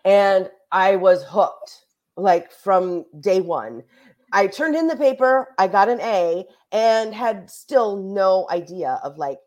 [0.05, 3.83] And I was hooked like from day one.
[4.31, 9.17] I turned in the paper, I got an A, and had still no idea of
[9.17, 9.39] like,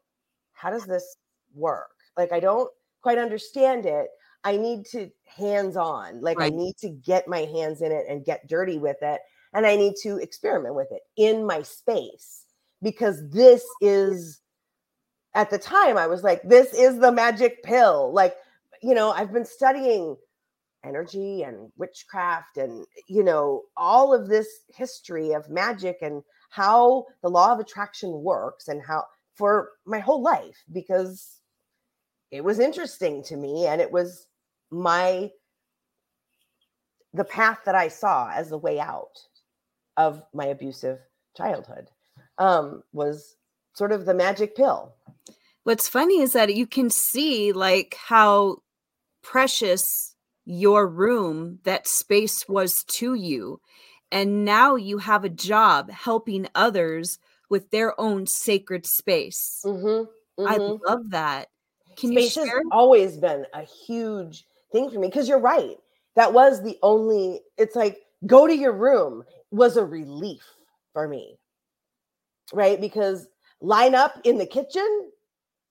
[0.54, 1.16] how does this
[1.54, 1.90] work?
[2.16, 2.70] Like, I don't
[3.02, 4.08] quite understand it.
[4.44, 6.52] I need to hands on, like, right.
[6.52, 9.20] I need to get my hands in it and get dirty with it.
[9.54, 12.46] And I need to experiment with it in my space
[12.82, 14.40] because this is
[15.34, 18.12] at the time I was like, this is the magic pill.
[18.12, 18.36] Like,
[18.82, 20.16] you know, I've been studying
[20.84, 27.30] energy and witchcraft and, you know, all of this history of magic and how the
[27.30, 31.38] law of attraction works and how for my whole life because
[32.32, 34.26] it was interesting to me and it was
[34.70, 35.30] my
[37.12, 39.20] the path that I saw as the way out
[39.98, 40.98] of my abusive
[41.36, 41.88] childhood
[42.38, 43.36] um, was
[43.74, 44.94] sort of the magic pill.
[45.64, 48.62] What's funny is that you can see like how
[49.22, 50.16] precious
[50.46, 53.60] your room, that space was to you.
[54.10, 57.18] And now you have a job helping others
[57.50, 59.62] with their own sacred space.
[59.64, 60.46] Mm-hmm, mm-hmm.
[60.46, 61.48] I love that.
[61.96, 65.76] Can space has always been a huge thing for me because you're right.
[66.16, 70.44] That was the only, it's like go to your room was a relief
[70.92, 71.38] for me.
[72.52, 72.80] Right?
[72.80, 73.28] Because
[73.60, 75.10] line up in the kitchen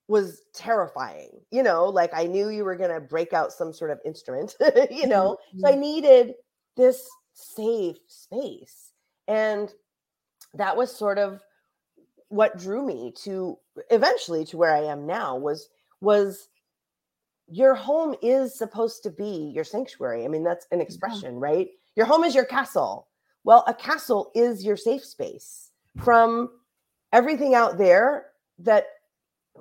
[0.08, 1.30] was terrifying.
[1.52, 4.56] You know, like I knew you were going to break out some sort of instrument,
[4.92, 5.38] you know.
[5.50, 5.60] Mm-hmm.
[5.60, 5.82] So I mm-hmm.
[5.82, 6.34] needed
[6.76, 8.92] this safe space.
[9.28, 9.74] And
[10.54, 11.42] that was sort of
[12.30, 13.58] what drew me to
[13.90, 15.70] eventually to where I am now was
[16.02, 16.50] was
[17.48, 20.26] your home is supposed to be your sanctuary.
[20.26, 21.40] I mean, that's an expression, yeah.
[21.42, 21.70] right?
[21.96, 23.08] Your home is your castle.
[23.44, 25.72] Well, a castle is your safe space
[26.04, 26.50] from
[27.12, 28.28] everything out there
[28.60, 28.86] that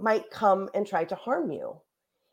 [0.00, 1.76] might come and try to harm you.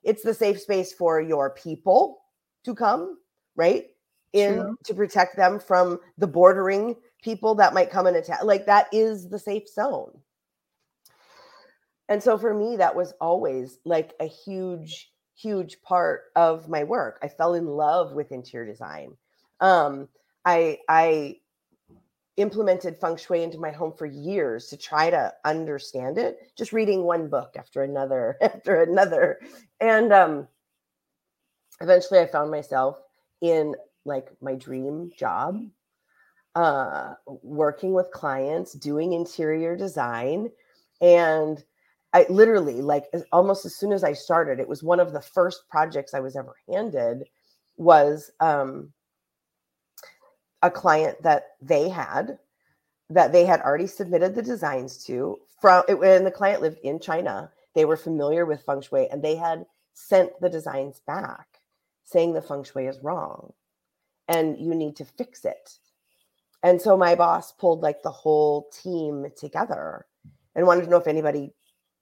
[0.04, 2.20] It's the safe space for your people
[2.64, 3.18] to come,
[3.56, 3.88] right?
[4.34, 4.78] In True.
[4.86, 8.44] to protect them from the bordering people that might come and attack.
[8.44, 10.12] Like that is the safe zone.
[12.10, 17.20] And so for me, that was always like a huge, huge part of my work.
[17.22, 19.18] I fell in love with interior design.
[19.60, 20.08] Um,
[20.46, 21.38] I I
[22.38, 27.04] implemented feng shui into my home for years to try to understand it just reading
[27.04, 29.40] one book after another after another
[29.82, 30.48] and um
[31.82, 33.00] eventually i found myself
[33.42, 35.60] in like my dream job
[36.54, 40.48] uh working with clients doing interior design
[41.02, 41.64] and
[42.18, 45.68] i literally like almost as soon as i started it was one of the first
[45.70, 47.24] projects i was ever handed
[47.78, 48.92] was um
[50.62, 52.38] a client that they had
[53.10, 57.52] that they had already submitted the designs to from when the client lived in China.
[57.74, 61.48] They were familiar with feng shui and they had sent the designs back
[62.04, 63.54] saying the feng shui is wrong
[64.28, 65.78] and you need to fix it.
[66.64, 70.06] And so my boss pulled like the whole team together
[70.56, 71.54] and wanted to know if anybody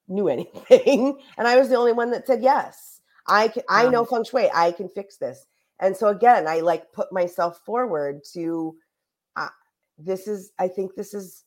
[0.08, 1.20] knew anything.
[1.38, 3.02] And I was the only one that said yes.
[3.28, 4.50] I can, I know feng shui.
[4.54, 5.46] I can fix this.
[5.80, 8.76] And so again, I like put myself forward to
[9.36, 9.50] uh,
[9.98, 11.44] this is I think this is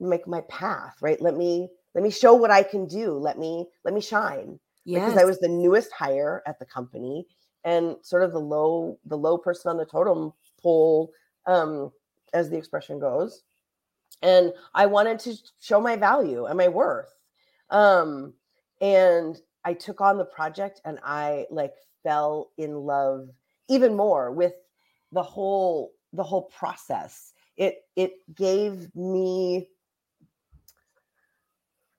[0.00, 1.20] like my path, right?
[1.20, 3.12] Let me let me show what I can do.
[3.12, 4.58] Let me let me shine.
[4.84, 5.04] Yes.
[5.04, 7.26] Because I was the newest hire at the company
[7.64, 11.12] and sort of the low the low person on the totem pole
[11.46, 11.92] um
[12.32, 13.42] as the expression goes.
[14.22, 17.14] And I wanted to show my value and my worth.
[17.70, 18.34] Um
[18.80, 23.28] and I took on the project and I like fell in love
[23.68, 24.54] even more with
[25.12, 27.32] the whole the whole process.
[27.56, 29.68] It it gave me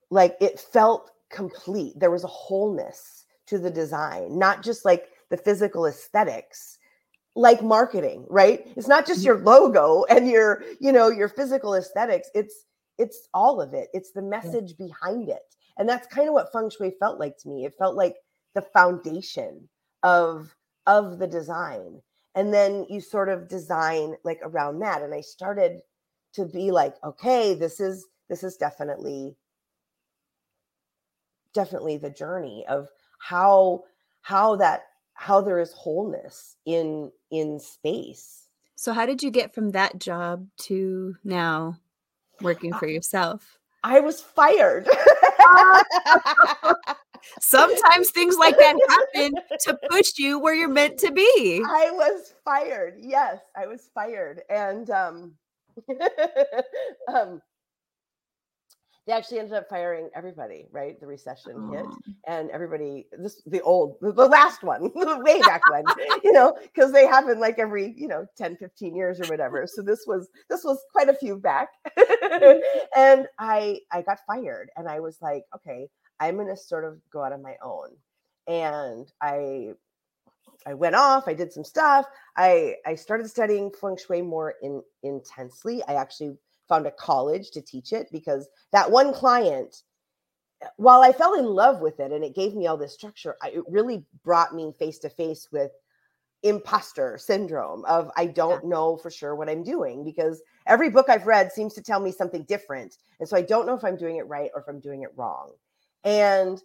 [0.09, 1.99] like it felt complete.
[1.99, 6.77] There was a wholeness to the design not just like the physical aesthetics
[7.35, 8.67] like marketing right?
[8.75, 9.27] It's not just mm-hmm.
[9.27, 12.29] your logo and your you know your physical aesthetics.
[12.33, 12.65] It's
[12.97, 13.89] it's all of it.
[13.93, 14.87] It's the message yeah.
[14.87, 17.65] behind it and that's kind of what feng shui felt like to me.
[17.65, 18.17] It felt like
[18.53, 19.69] the foundation
[20.03, 20.53] of
[20.85, 22.01] of the design.
[22.35, 25.01] And then you sort of design like around that.
[25.01, 25.79] And i started
[26.33, 29.35] to be like okay this is this is definitely
[31.55, 32.87] definitely the journey of
[33.17, 33.83] how
[34.21, 38.47] how that how there is wholeness in in space.
[38.75, 41.77] So how did you get from that job to now
[42.41, 43.59] working for yourself?
[43.83, 44.87] I was fired
[47.41, 51.63] Sometimes things like that happen to push you where you're meant to be.
[51.67, 52.95] I was fired.
[52.99, 54.41] Yes, I was fired.
[54.49, 55.33] And um,
[57.13, 57.41] um
[59.07, 60.99] they actually ended up firing everybody, right?
[60.99, 61.71] The recession oh.
[61.71, 61.85] hit
[62.27, 65.83] and everybody this the old the last one, way back when,
[66.23, 69.65] you know, because they happen like every, you know, 10, 15 years or whatever.
[69.67, 71.69] So this was this was quite a few back.
[71.97, 72.59] Mm-hmm.
[72.95, 75.87] and I I got fired and I was like, okay,
[76.19, 77.89] I'm going to sort of go out on my own.
[78.47, 79.71] And I
[80.65, 82.05] I went off, I did some stuff.
[82.35, 85.81] I I started studying feng shui more in intensely.
[85.87, 86.37] I actually
[86.69, 89.83] found a college to teach it because that one client
[90.77, 93.49] while I fell in love with it and it gave me all this structure, I,
[93.49, 95.71] it really brought me face to face with
[96.43, 98.69] imposter syndrome of I don't yeah.
[98.69, 102.11] know for sure what I'm doing because every book I've read seems to tell me
[102.11, 102.97] something different.
[103.19, 105.09] And so I don't know if I'm doing it right or if I'm doing it
[105.15, 105.51] wrong.
[106.03, 106.61] And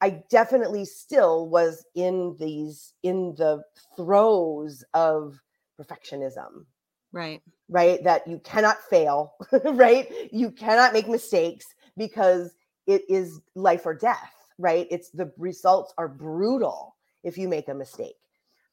[0.00, 3.62] I definitely still was in these in the
[3.96, 5.40] throes of
[5.80, 6.66] perfectionism.
[7.12, 7.42] Right.
[7.68, 8.02] Right.
[8.04, 10.08] That you cannot fail, right?
[10.32, 12.54] You cannot make mistakes because
[12.86, 14.86] it is life or death, right?
[14.90, 18.14] It's the results are brutal if you make a mistake.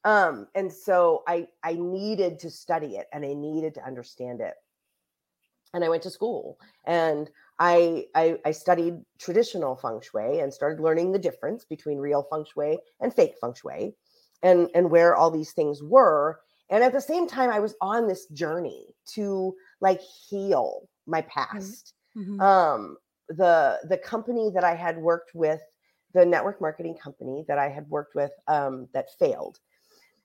[0.04, 4.54] Um, and so I I needed to study it and I needed to understand it.
[5.74, 7.30] And I went to school and
[7.60, 12.46] I, I, I studied traditional feng shui and started learning the difference between real feng
[12.46, 13.96] shui and fake feng shui
[14.44, 18.08] and and where all these things were and at the same time i was on
[18.08, 21.30] this journey to like heal my mm-hmm.
[21.30, 22.40] past mm-hmm.
[22.42, 22.98] um
[23.30, 25.62] the the company that i had worked with
[26.14, 29.60] the network marketing company that i had worked with um that failed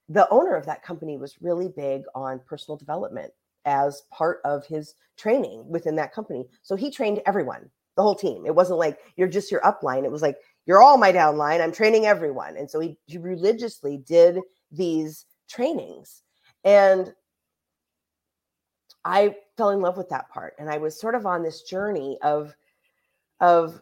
[0.09, 3.31] the owner of that company was really big on personal development
[3.65, 8.47] as part of his training within that company so he trained everyone the whole team
[8.47, 11.63] it wasn't like you're just your upline it was like you're all my downline.
[11.63, 12.59] I'm training everyone.
[12.59, 14.39] And so he, he religiously did
[14.71, 16.23] these trainings.
[16.65, 17.13] And
[19.05, 20.55] I fell in love with that part.
[20.59, 22.55] And I was sort of on this journey of,
[23.41, 23.81] of,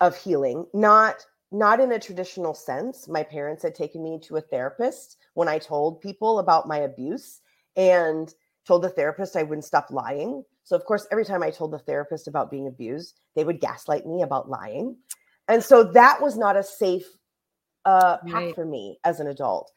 [0.00, 3.08] of healing, not not in a traditional sense.
[3.08, 7.40] My parents had taken me to a therapist when I told people about my abuse
[7.74, 8.34] and
[8.66, 10.44] told the therapist I wouldn't stop lying.
[10.64, 14.04] So, of course, every time I told the therapist about being abused, they would gaslight
[14.04, 14.94] me about lying
[15.48, 17.06] and so that was not a safe
[17.84, 18.54] uh, path right.
[18.54, 19.72] for me as an adult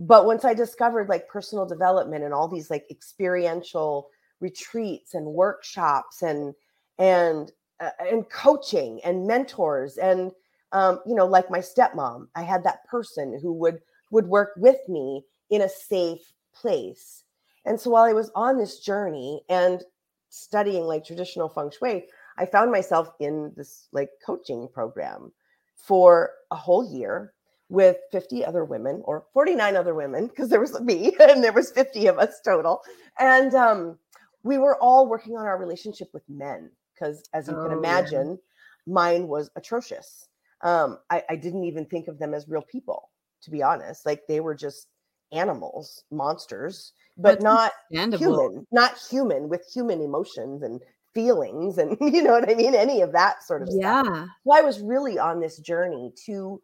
[0.00, 4.08] but once i discovered like personal development and all these like experiential
[4.40, 6.54] retreats and workshops and
[6.98, 10.32] and uh, and coaching and mentors and
[10.72, 14.78] um, you know like my stepmom i had that person who would would work with
[14.88, 17.24] me in a safe place.
[17.64, 19.82] And so while i was on this journey and
[20.30, 22.06] studying like traditional feng shui
[22.38, 25.32] I found myself in this like coaching program
[25.74, 27.34] for a whole year
[27.70, 31.70] with 50 other women or 49 other women because there was me and there was
[31.70, 32.82] 50 of us total
[33.18, 33.98] and um,
[34.42, 38.30] we were all working on our relationship with men because as you oh, can imagine
[38.30, 38.92] yeah.
[38.92, 40.28] mine was atrocious
[40.62, 43.08] um, I, I didn't even think of them as real people
[43.42, 44.88] to be honest like they were just
[45.32, 47.72] animals monsters but That's not
[48.18, 50.80] human not human with human emotions and
[51.14, 52.74] feelings and you know what I mean?
[52.74, 54.02] Any of that sort of yeah.
[54.02, 54.28] stuff.
[54.44, 56.60] So I was really on this journey to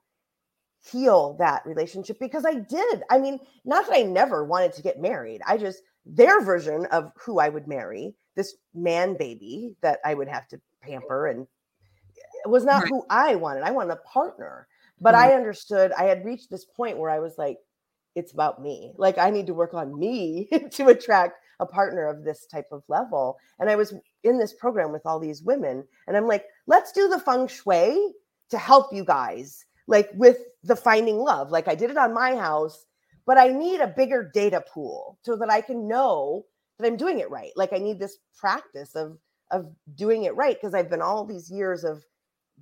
[0.91, 3.03] heal that relationship because I did.
[3.11, 5.41] I mean, not that I never wanted to get married.
[5.47, 10.29] I just their version of who I would marry, this man baby that I would
[10.29, 11.47] have to pamper and
[12.45, 12.89] it was not right.
[12.89, 13.65] who I wanted.
[13.65, 14.69] I wanted a partner.
[15.01, 17.59] But I understood I had reached this point where I was like,
[18.15, 18.93] it's about me.
[18.97, 22.83] Like I need to work on me to attract a partner of this type of
[22.89, 23.37] level.
[23.59, 23.95] And I was
[24.25, 28.13] in this program with all these women, and I'm like, let's do the feng shui
[28.51, 31.51] to help you guys, like with the finding love.
[31.51, 32.87] Like I did it on my house,
[33.27, 36.45] but I need a bigger data pool so that I can know
[36.79, 37.53] that I'm doing it right.
[37.57, 39.19] Like I need this practice of
[39.53, 42.05] of doing it right because I've been all these years of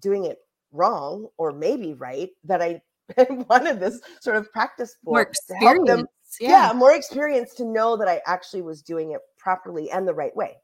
[0.01, 0.39] doing it
[0.71, 2.83] wrong or maybe right that I
[3.49, 6.07] wanted this sort of practice for to help them
[6.41, 6.69] yeah.
[6.69, 10.35] yeah, more experience to know that I actually was doing it properly and the right
[10.35, 10.57] way.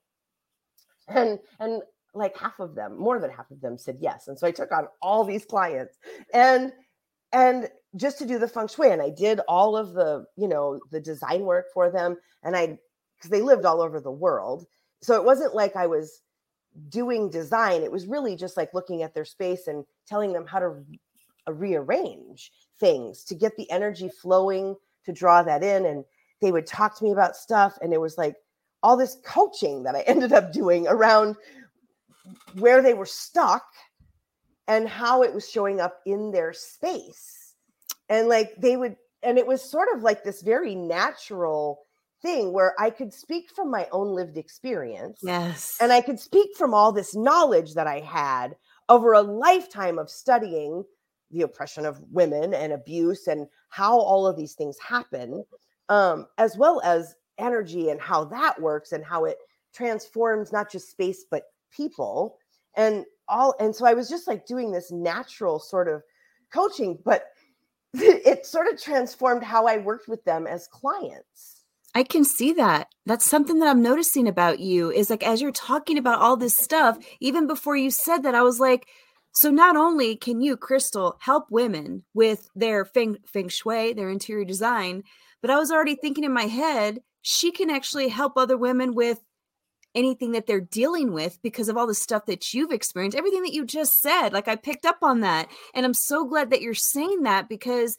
[1.09, 1.83] And and
[2.15, 4.29] like half of them, more than half of them said yes.
[4.29, 5.99] And so I took on all these clients
[6.35, 6.73] and
[7.33, 10.81] and just to do the feng shui and I did all of the, you know,
[10.91, 12.79] the design work for them and I
[13.17, 14.67] because they lived all over the world.
[15.03, 16.23] So it wasn't like I was
[16.89, 17.83] doing design.
[17.83, 20.85] It was really just like looking at their space and telling them how to
[21.49, 26.05] uh, rearrange things to get the energy flowing to draw that in and
[26.41, 28.35] they would talk to me about stuff and it was like
[28.83, 31.37] all this coaching that I ended up doing around
[32.55, 33.65] where they were stuck
[34.69, 37.55] and how it was showing up in their space.
[38.09, 41.81] And like they would and it was sort of like this very natural
[42.23, 45.21] thing where I could speak from my own lived experience.
[45.23, 45.77] Yes.
[45.81, 48.57] And I could speak from all this knowledge that I had
[48.89, 50.85] over a lifetime of studying
[51.31, 55.45] the oppression of women and abuse and how all of these things happen,
[55.89, 59.39] um, as well as energy and how that works and how it
[59.73, 62.39] transforms not just space but people
[62.77, 63.55] and all.
[63.61, 66.03] And so I was just like doing this natural sort of
[66.53, 67.25] coaching, but
[67.95, 71.65] it sort of transformed how I worked with them as clients.
[71.95, 72.89] I can see that.
[73.05, 76.57] That's something that I'm noticing about you is like as you're talking about all this
[76.57, 78.87] stuff, even before you said that, I was like,
[79.33, 84.45] so not only can you, Krystal, help women with their feng, feng shui, their interior
[84.45, 85.03] design,
[85.41, 89.21] but I was already thinking in my head, she can actually help other women with
[89.95, 93.53] anything that they're dealing with because of all the stuff that you've experienced, everything that
[93.53, 94.33] you just said.
[94.33, 95.49] Like I picked up on that.
[95.75, 97.97] And I'm so glad that you're saying that because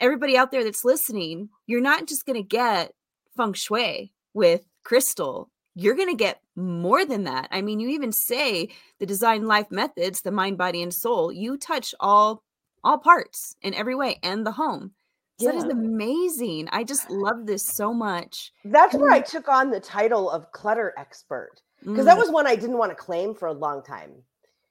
[0.00, 2.92] everybody out there that's listening, you're not just going to get
[3.36, 5.48] feng shui with Krystal
[5.80, 7.46] you're going to get more than that.
[7.52, 11.56] I mean, you even say the Designed Life Methods, the mind, body, and soul, you
[11.56, 12.42] touch all
[12.82, 14.92] all parts in every way and the home.
[15.38, 15.52] Yeah.
[15.52, 16.68] that is amazing.
[16.72, 18.52] I just love this so much.
[18.64, 22.04] That's where I took on the title of clutter expert because mm.
[22.06, 24.10] that was one I didn't want to claim for a long time.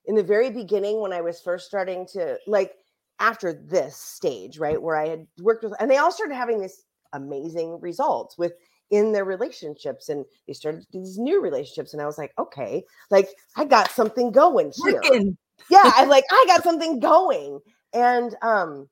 [0.06, 2.74] In the very beginning, when I was first starting to like
[3.20, 6.84] after this stage, right, where I had worked with, and they all started having this
[7.14, 8.54] amazing results with
[8.90, 13.28] in their relationships and they started these new relationships and i was like okay like
[13.58, 15.38] i got something going here Working.
[15.70, 17.60] yeah i like i got something going
[17.94, 18.88] and um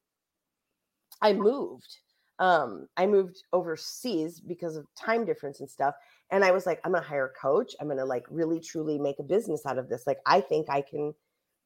[1.21, 1.97] i moved
[2.39, 5.95] um i moved overseas because of time difference and stuff
[6.31, 9.19] and i was like i'm gonna hire a coach i'm gonna like really truly make
[9.19, 11.13] a business out of this like i think i can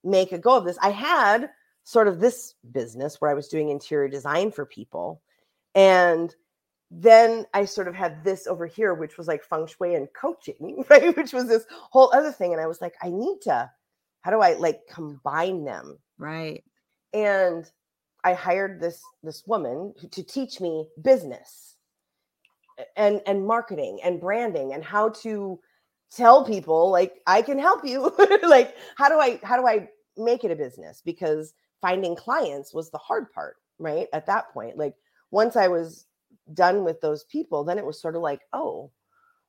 [0.04, 1.50] make a go of this i had
[1.84, 5.22] sort of this business where i was doing interior design for people
[5.76, 6.36] and
[6.91, 10.84] then I sort of had this over here, which was like feng shui and coaching,
[10.89, 11.16] right?
[11.16, 12.52] Which was this whole other thing.
[12.52, 13.70] And I was like, I need to,
[14.22, 16.00] how do I like combine them?
[16.18, 16.64] Right.
[17.14, 17.70] And
[18.24, 21.76] I hired this this woman to teach me business
[22.95, 25.59] and and marketing and branding and how to
[26.11, 28.13] tell people like I can help you.
[28.47, 31.01] like how do I how do I make it a business?
[31.03, 34.07] Because finding clients was the hard part, right?
[34.13, 34.78] At that point.
[34.78, 34.95] Like
[35.32, 36.05] once I was
[36.53, 38.91] done with those people, then it was sort of like, oh,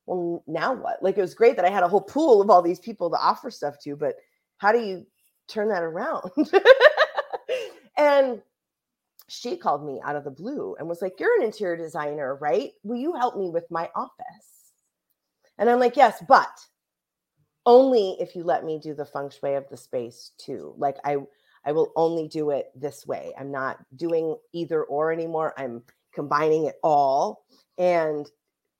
[0.06, 1.02] well, now what?
[1.02, 3.16] Like it was great that I had a whole pool of all these people to
[3.16, 4.16] offer stuff to, but
[4.58, 5.06] how do you
[5.48, 6.30] turn that around?
[7.96, 8.42] and
[9.30, 12.70] she called me out of the blue and was like, You're an interior designer, right?
[12.82, 14.72] Will you help me with my office?
[15.58, 16.50] And I'm like, Yes, but
[17.64, 20.74] only if you let me do the feng shui of the space too.
[20.76, 21.18] Like I
[21.64, 23.32] I will only do it this way.
[23.38, 25.52] I'm not doing either or anymore.
[25.58, 27.44] I'm combining it all
[27.78, 28.26] and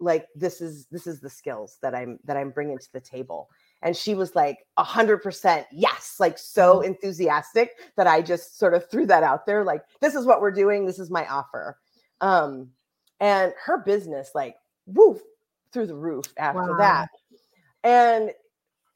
[0.01, 3.49] like this is this is the skills that i'm that i'm bringing to the table
[3.83, 6.89] and she was like a hundred percent yes like so mm-hmm.
[6.89, 10.51] enthusiastic that i just sort of threw that out there like this is what we're
[10.51, 11.79] doing this is my offer
[12.21, 12.69] um
[13.21, 14.57] and her business like
[14.87, 15.21] woof
[15.73, 16.79] through the roof after wow.
[16.79, 17.09] that
[17.85, 18.31] and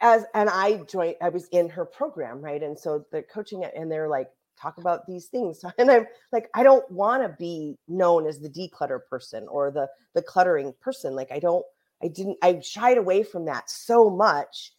[0.00, 3.90] as and i joined i was in her program right and so the coaching and
[3.90, 4.28] they're like
[4.60, 8.48] talk about these things and i'm like i don't want to be known as the
[8.48, 11.64] declutter person or the the cluttering person like i don't
[12.02, 14.72] i didn't i shied away from that so much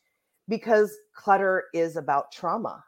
[0.48, 2.84] because clutter is about trauma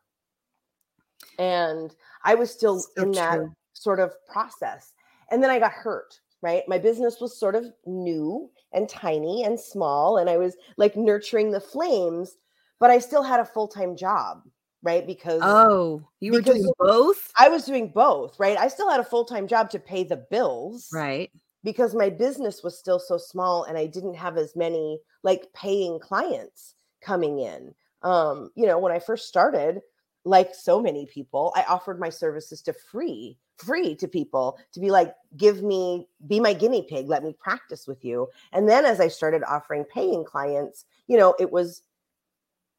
[1.39, 3.13] and i was still so in true.
[3.13, 3.39] that
[3.73, 4.93] sort of process
[5.31, 9.59] and then i got hurt right my business was sort of new and tiny and
[9.59, 12.37] small and i was like nurturing the flames
[12.79, 14.41] but i still had a full-time job
[14.83, 15.05] right?
[15.05, 17.31] Because oh, you were doing both.
[17.37, 18.57] I was doing both, right?
[18.57, 21.31] I still had a full time job to pay the bills, right?
[21.63, 25.99] Because my business was still so small, and I didn't have as many like paying
[25.99, 27.73] clients coming in.
[28.03, 29.81] Um, you know, when I first started,
[30.23, 34.91] like so many people, I offered my services to free free to people to be
[34.91, 38.99] like give me be my guinea pig let me practice with you and then as
[38.99, 41.81] i started offering paying clients you know it was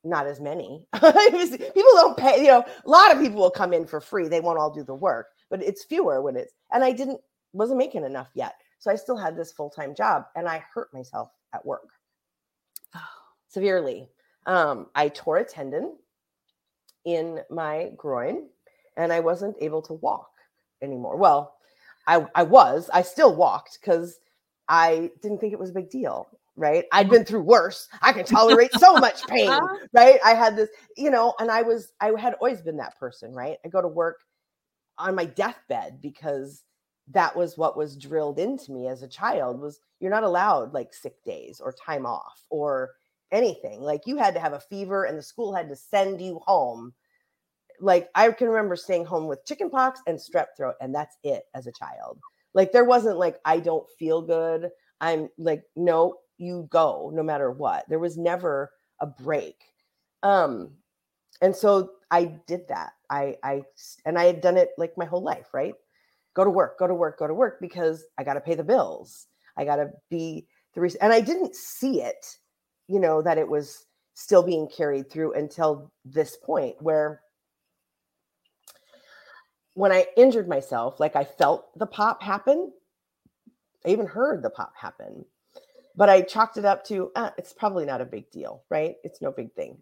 [0.05, 0.85] not as many.
[0.95, 4.29] people don't pay, you know, a lot of people will come in for free.
[4.29, 7.20] They won't all do the work, but it's fewer when it's, and I didn't,
[7.53, 8.55] wasn't making enough yet.
[8.79, 11.89] So I still had this full time job and I hurt myself at work
[12.95, 13.01] oh.
[13.49, 14.09] severely.
[14.47, 15.97] Um, I tore a tendon
[17.05, 18.49] in my groin
[18.97, 20.31] and I wasn't able to walk
[20.83, 21.16] anymore.
[21.16, 21.55] Well,
[22.07, 24.18] I, I was, I still walked because
[24.68, 26.87] I didn't think it was a big deal right?
[26.93, 27.89] I'd been through worse.
[28.03, 29.49] I can tolerate so much pain,
[29.93, 30.18] right?
[30.24, 33.59] I had this, you know, and I was, I had always been that person, right?
[33.64, 34.24] I go to work
[34.99, 36.64] on my deathbed because
[37.12, 40.92] that was what was drilled into me as a child was you're not allowed like
[40.92, 42.90] sick days or time off or
[43.32, 43.80] anything.
[43.80, 46.92] Like you had to have a fever and the school had to send you home.
[47.80, 51.66] Like I can remember staying home with chickenpox and strep throat, and that's it as
[51.66, 52.18] a child.
[52.54, 54.70] Like there wasn't like I don't feel good.
[55.00, 57.84] I'm like, no, you go no matter what.
[57.88, 59.56] There was never a break.
[60.24, 60.72] Um,
[61.40, 62.92] and so I did that.
[63.09, 63.62] I I
[64.04, 65.74] and I had done it like my whole life, right?
[66.39, 68.62] Go to work, go to work, go to work because I got to pay the
[68.62, 69.26] bills.
[69.57, 71.01] I got to be the reason.
[71.03, 72.39] And I didn't see it,
[72.86, 77.22] you know, that it was still being carried through until this point where
[79.74, 82.72] when I injured myself, like I felt the pop happen.
[83.84, 85.24] I even heard the pop happen
[85.99, 88.95] but I chalked it up to ah, it's probably not a big deal, right?
[89.03, 89.76] It's no big thing.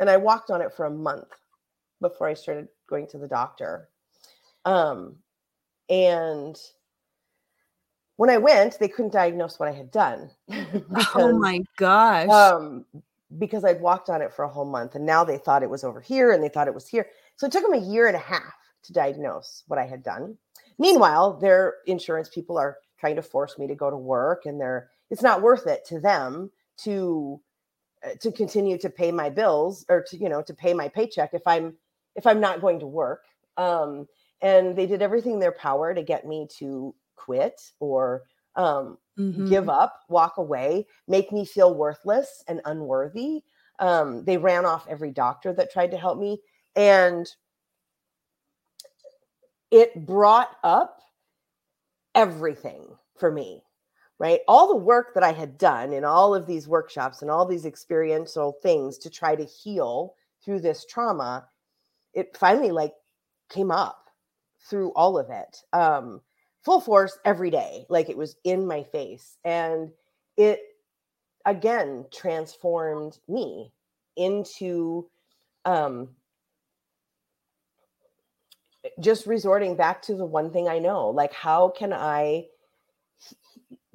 [0.00, 1.28] And I walked on it for a month
[2.00, 3.90] before I started going to the doctor.
[4.64, 5.16] Um,
[5.88, 6.56] and
[8.16, 10.30] when I went, they couldn't diagnose what I had done.
[10.48, 12.28] because, oh my gosh.
[12.28, 12.84] Um,
[13.38, 15.82] because I'd walked on it for a whole month and now they thought it was
[15.82, 17.08] over here and they thought it was here.
[17.36, 18.54] So it took them a year and a half
[18.84, 20.38] to diagnose what I had done.
[20.78, 24.90] Meanwhile, their insurance people are trying to force me to go to work and they're
[25.10, 27.40] it's not worth it to them to
[28.04, 31.34] uh, to continue to pay my bills or to you know to pay my paycheck
[31.34, 31.74] if i'm
[32.16, 33.24] if i'm not going to work
[33.58, 34.08] um
[34.44, 38.22] and they did everything in their power to get me to quit or
[38.54, 39.48] um mm-hmm.
[39.48, 43.42] give up walk away make me feel worthless and unworthy
[43.80, 46.38] um they ran off every doctor that tried to help me
[46.76, 47.34] and
[49.74, 51.00] it brought up
[52.14, 52.86] everything
[53.18, 53.60] for me,
[54.20, 54.38] right?
[54.46, 57.66] All the work that I had done in all of these workshops and all these
[57.66, 60.14] experiential things to try to heal
[60.44, 61.48] through this trauma,
[62.12, 62.92] it finally like
[63.50, 64.03] came up
[64.64, 65.62] through all of it.
[65.72, 66.20] Um,
[66.64, 69.36] full force every day, like it was in my face.
[69.44, 69.90] And
[70.36, 70.60] it
[71.46, 73.70] again transformed me
[74.16, 75.08] into
[75.66, 76.08] um
[79.00, 82.46] just resorting back to the one thing I know like, how can I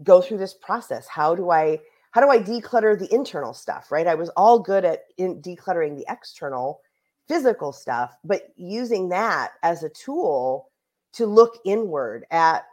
[0.03, 1.07] go through this process?
[1.07, 1.79] How do I?
[2.11, 4.07] How do I declutter the internal stuff, right?
[4.07, 6.81] I was all good at in decluttering the external
[7.29, 10.69] physical stuff, but using that as a tool
[11.13, 12.65] to look inward at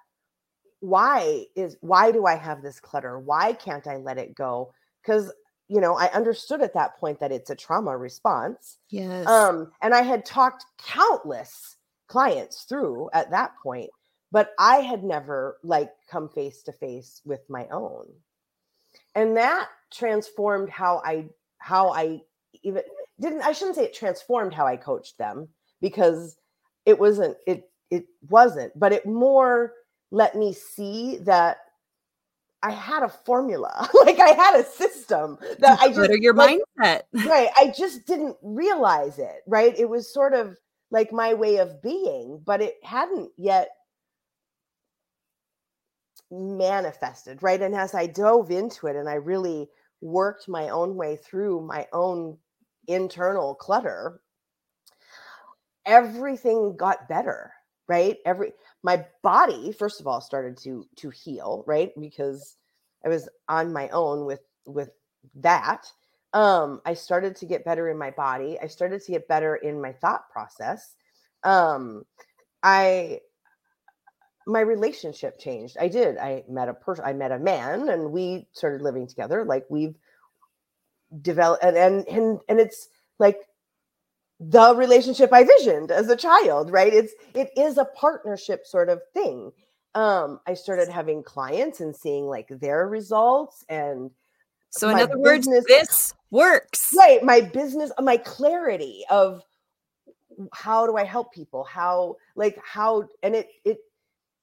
[0.81, 3.19] why is why do I have this clutter?
[3.19, 4.73] Why can't I let it go?
[5.03, 5.33] Because
[5.69, 8.79] you know, I understood at that point that it's a trauma response.
[8.89, 9.27] Yes.
[9.27, 11.77] Um, and I had talked countless
[12.09, 13.91] clients through at that point
[14.33, 18.07] but i had never like come face to face with my own
[19.15, 21.25] and that transformed how i
[21.59, 22.21] how i
[22.63, 22.83] even
[23.21, 25.49] didn't i shouldn't say it transformed how i coached them
[25.81, 26.37] because
[26.85, 29.73] it wasn't it it wasn't but it more
[30.11, 31.59] let me see that
[32.62, 37.03] I had a formula, like I had a system that I just your like, mindset.
[37.27, 37.49] right.
[37.57, 39.43] I just didn't realize it.
[39.47, 39.79] Right.
[39.79, 40.57] It was sort of
[40.91, 43.69] like my way of being, but it hadn't yet
[46.31, 47.61] manifested, right?
[47.61, 49.69] And as I dove into it and I really
[50.01, 52.37] worked my own way through my own
[52.87, 54.20] internal clutter,
[55.84, 57.53] everything got better,
[57.89, 58.18] right?
[58.24, 61.93] Every my body first of all started to to heal, right?
[61.99, 62.57] Because
[63.05, 64.91] I was on my own with with
[65.37, 65.87] that
[66.37, 68.59] um, I started to get better in my body.
[68.61, 70.95] I started to get better in my thought process.
[71.45, 72.05] Um,
[72.62, 73.20] I
[74.47, 75.78] my relationship changed.
[75.80, 76.18] I did.
[76.18, 77.07] I met a person.
[77.07, 79.45] I met a man, and we started living together.
[79.47, 79.95] Like we've
[81.23, 82.89] developed, and and and, and it's
[83.19, 83.39] like
[84.39, 86.71] the relationship I visioned as a child.
[86.71, 86.93] Right?
[86.93, 89.53] It's it is a partnership sort of thing.
[89.95, 94.11] Um, I started having clients and seeing like their results and
[94.77, 96.93] so, in other words, this works.
[96.97, 97.23] Right.
[97.23, 99.43] My business, my clarity of
[100.53, 101.65] how do I help people?
[101.65, 103.79] How, like, how, and it, it,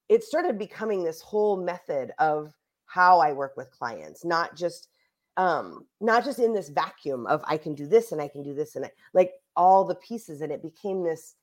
[0.10, 2.52] it started becoming this whole method of
[2.86, 4.88] how I work with clients, not just,
[5.38, 8.54] um, not just in this vacuum of I can do this and I can do
[8.54, 10.42] this and I, like all the pieces.
[10.42, 11.36] And it became this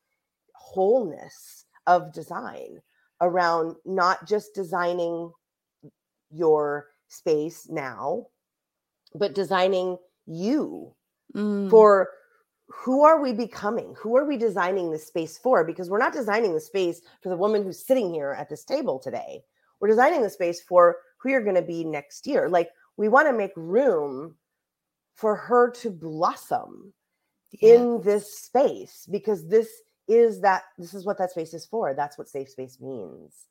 [0.54, 2.80] wholeness of design
[3.20, 5.32] around not just designing
[6.30, 8.26] your space now
[9.14, 10.94] but designing you
[11.34, 11.70] mm.
[11.70, 12.08] for
[12.68, 13.94] who are we becoming?
[14.00, 15.64] Who are we designing this space for?
[15.64, 19.00] Because we're not designing the space for the woman who's sitting here at this table
[19.00, 19.42] today.
[19.80, 22.48] We're designing the space for who you're going to be next year.
[22.48, 22.70] Like
[23.00, 24.34] we want to make room
[25.14, 26.92] for her to blossom
[27.62, 29.70] in this space because this
[30.06, 31.94] is that this is what that space is for.
[31.94, 33.46] That's what safe space means.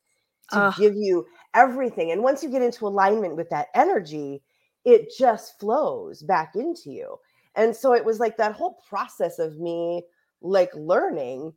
[0.52, 0.70] To uh.
[0.78, 2.12] give you everything.
[2.12, 4.40] And once you get into alignment with that energy,
[4.84, 7.16] it just flows back into you.
[7.56, 10.04] And so it was like that whole process of me
[10.40, 11.54] like learning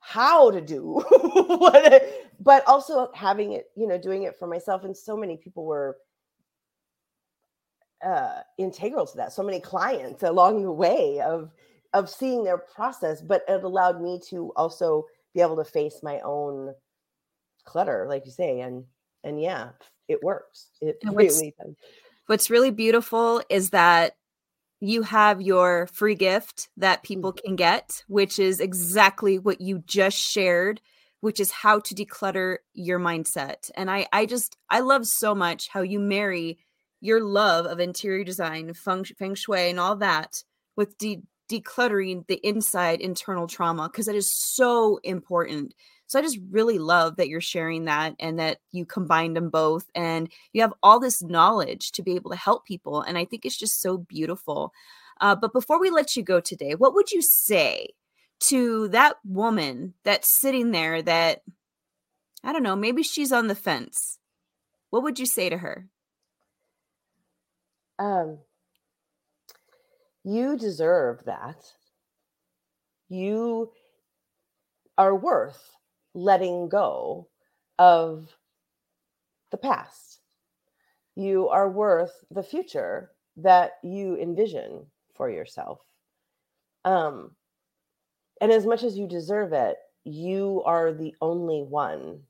[0.00, 2.02] how to do what
[2.38, 4.84] but also having it, you know, doing it for myself.
[4.84, 5.96] And so many people were
[8.04, 9.32] uh integral to that.
[9.32, 11.50] So many clients along the way of
[11.92, 16.20] of seeing their process, but it allowed me to also be able to face my
[16.20, 16.74] own
[17.64, 18.84] clutter, like you say, and
[19.24, 19.70] and yeah,
[20.08, 20.68] it works.
[20.80, 21.74] It really does.
[22.26, 24.14] What's really beautiful is that
[24.80, 27.46] you have your free gift that people mm-hmm.
[27.48, 30.80] can get, which is exactly what you just shared,
[31.20, 33.70] which is how to declutter your mindset.
[33.76, 36.58] And I, I just, I love so much how you marry
[37.00, 40.42] your love of interior design, feng, feng shui, and all that
[40.76, 45.74] with de- decluttering the inside internal trauma because that is so important
[46.10, 49.88] so I just really love that you're sharing that and that you combined them both
[49.94, 53.00] and you have all this knowledge to be able to help people.
[53.00, 54.72] And I think it's just so beautiful.
[55.20, 57.90] Uh, but before we let you go today, what would you say
[58.48, 61.42] to that woman that's sitting there that
[62.42, 64.18] I don't know, maybe she's on the fence.
[64.88, 65.89] What would you say to her?
[68.00, 68.38] Um,
[70.24, 71.62] you deserve that.
[73.10, 73.70] You
[74.96, 75.76] are worth
[76.14, 77.28] letting go
[77.78, 78.34] of
[79.50, 80.20] the past.
[81.14, 85.80] You are worth the future that you envision for yourself.
[86.84, 87.32] Um,
[88.40, 92.20] and as much as you deserve it, you are the only one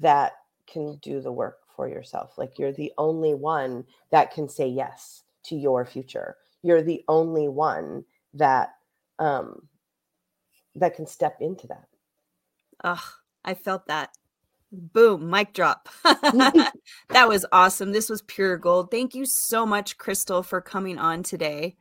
[0.00, 0.32] that
[0.66, 2.36] can do the work for yourself.
[2.36, 6.36] Like you're the only one that can say yes to your future.
[6.62, 8.04] You're the only one
[8.34, 8.74] that
[9.18, 9.68] um
[10.74, 11.86] that can step into that.
[12.82, 13.04] Ugh,
[13.44, 14.10] I felt that.
[14.72, 15.88] Boom, mic drop.
[16.02, 17.92] that was awesome.
[17.92, 18.90] This was pure gold.
[18.90, 21.76] Thank you so much, Krystal, for coming on today.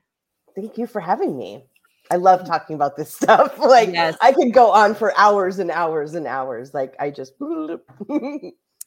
[0.56, 1.64] Thank you for having me.
[2.12, 3.58] I love talking about this stuff.
[3.58, 4.16] Like yes.
[4.22, 6.74] I could go on for hours and hours and hours.
[6.74, 7.34] Like I just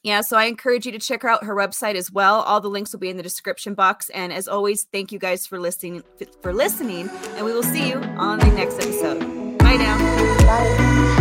[0.03, 2.41] Yeah, so I encourage you to check out her website as well.
[2.41, 4.09] All the links will be in the description box.
[4.09, 6.03] And as always, thank you guys for listening
[6.41, 9.57] for listening, and we will see you on the next episode.
[9.57, 11.16] Bye now.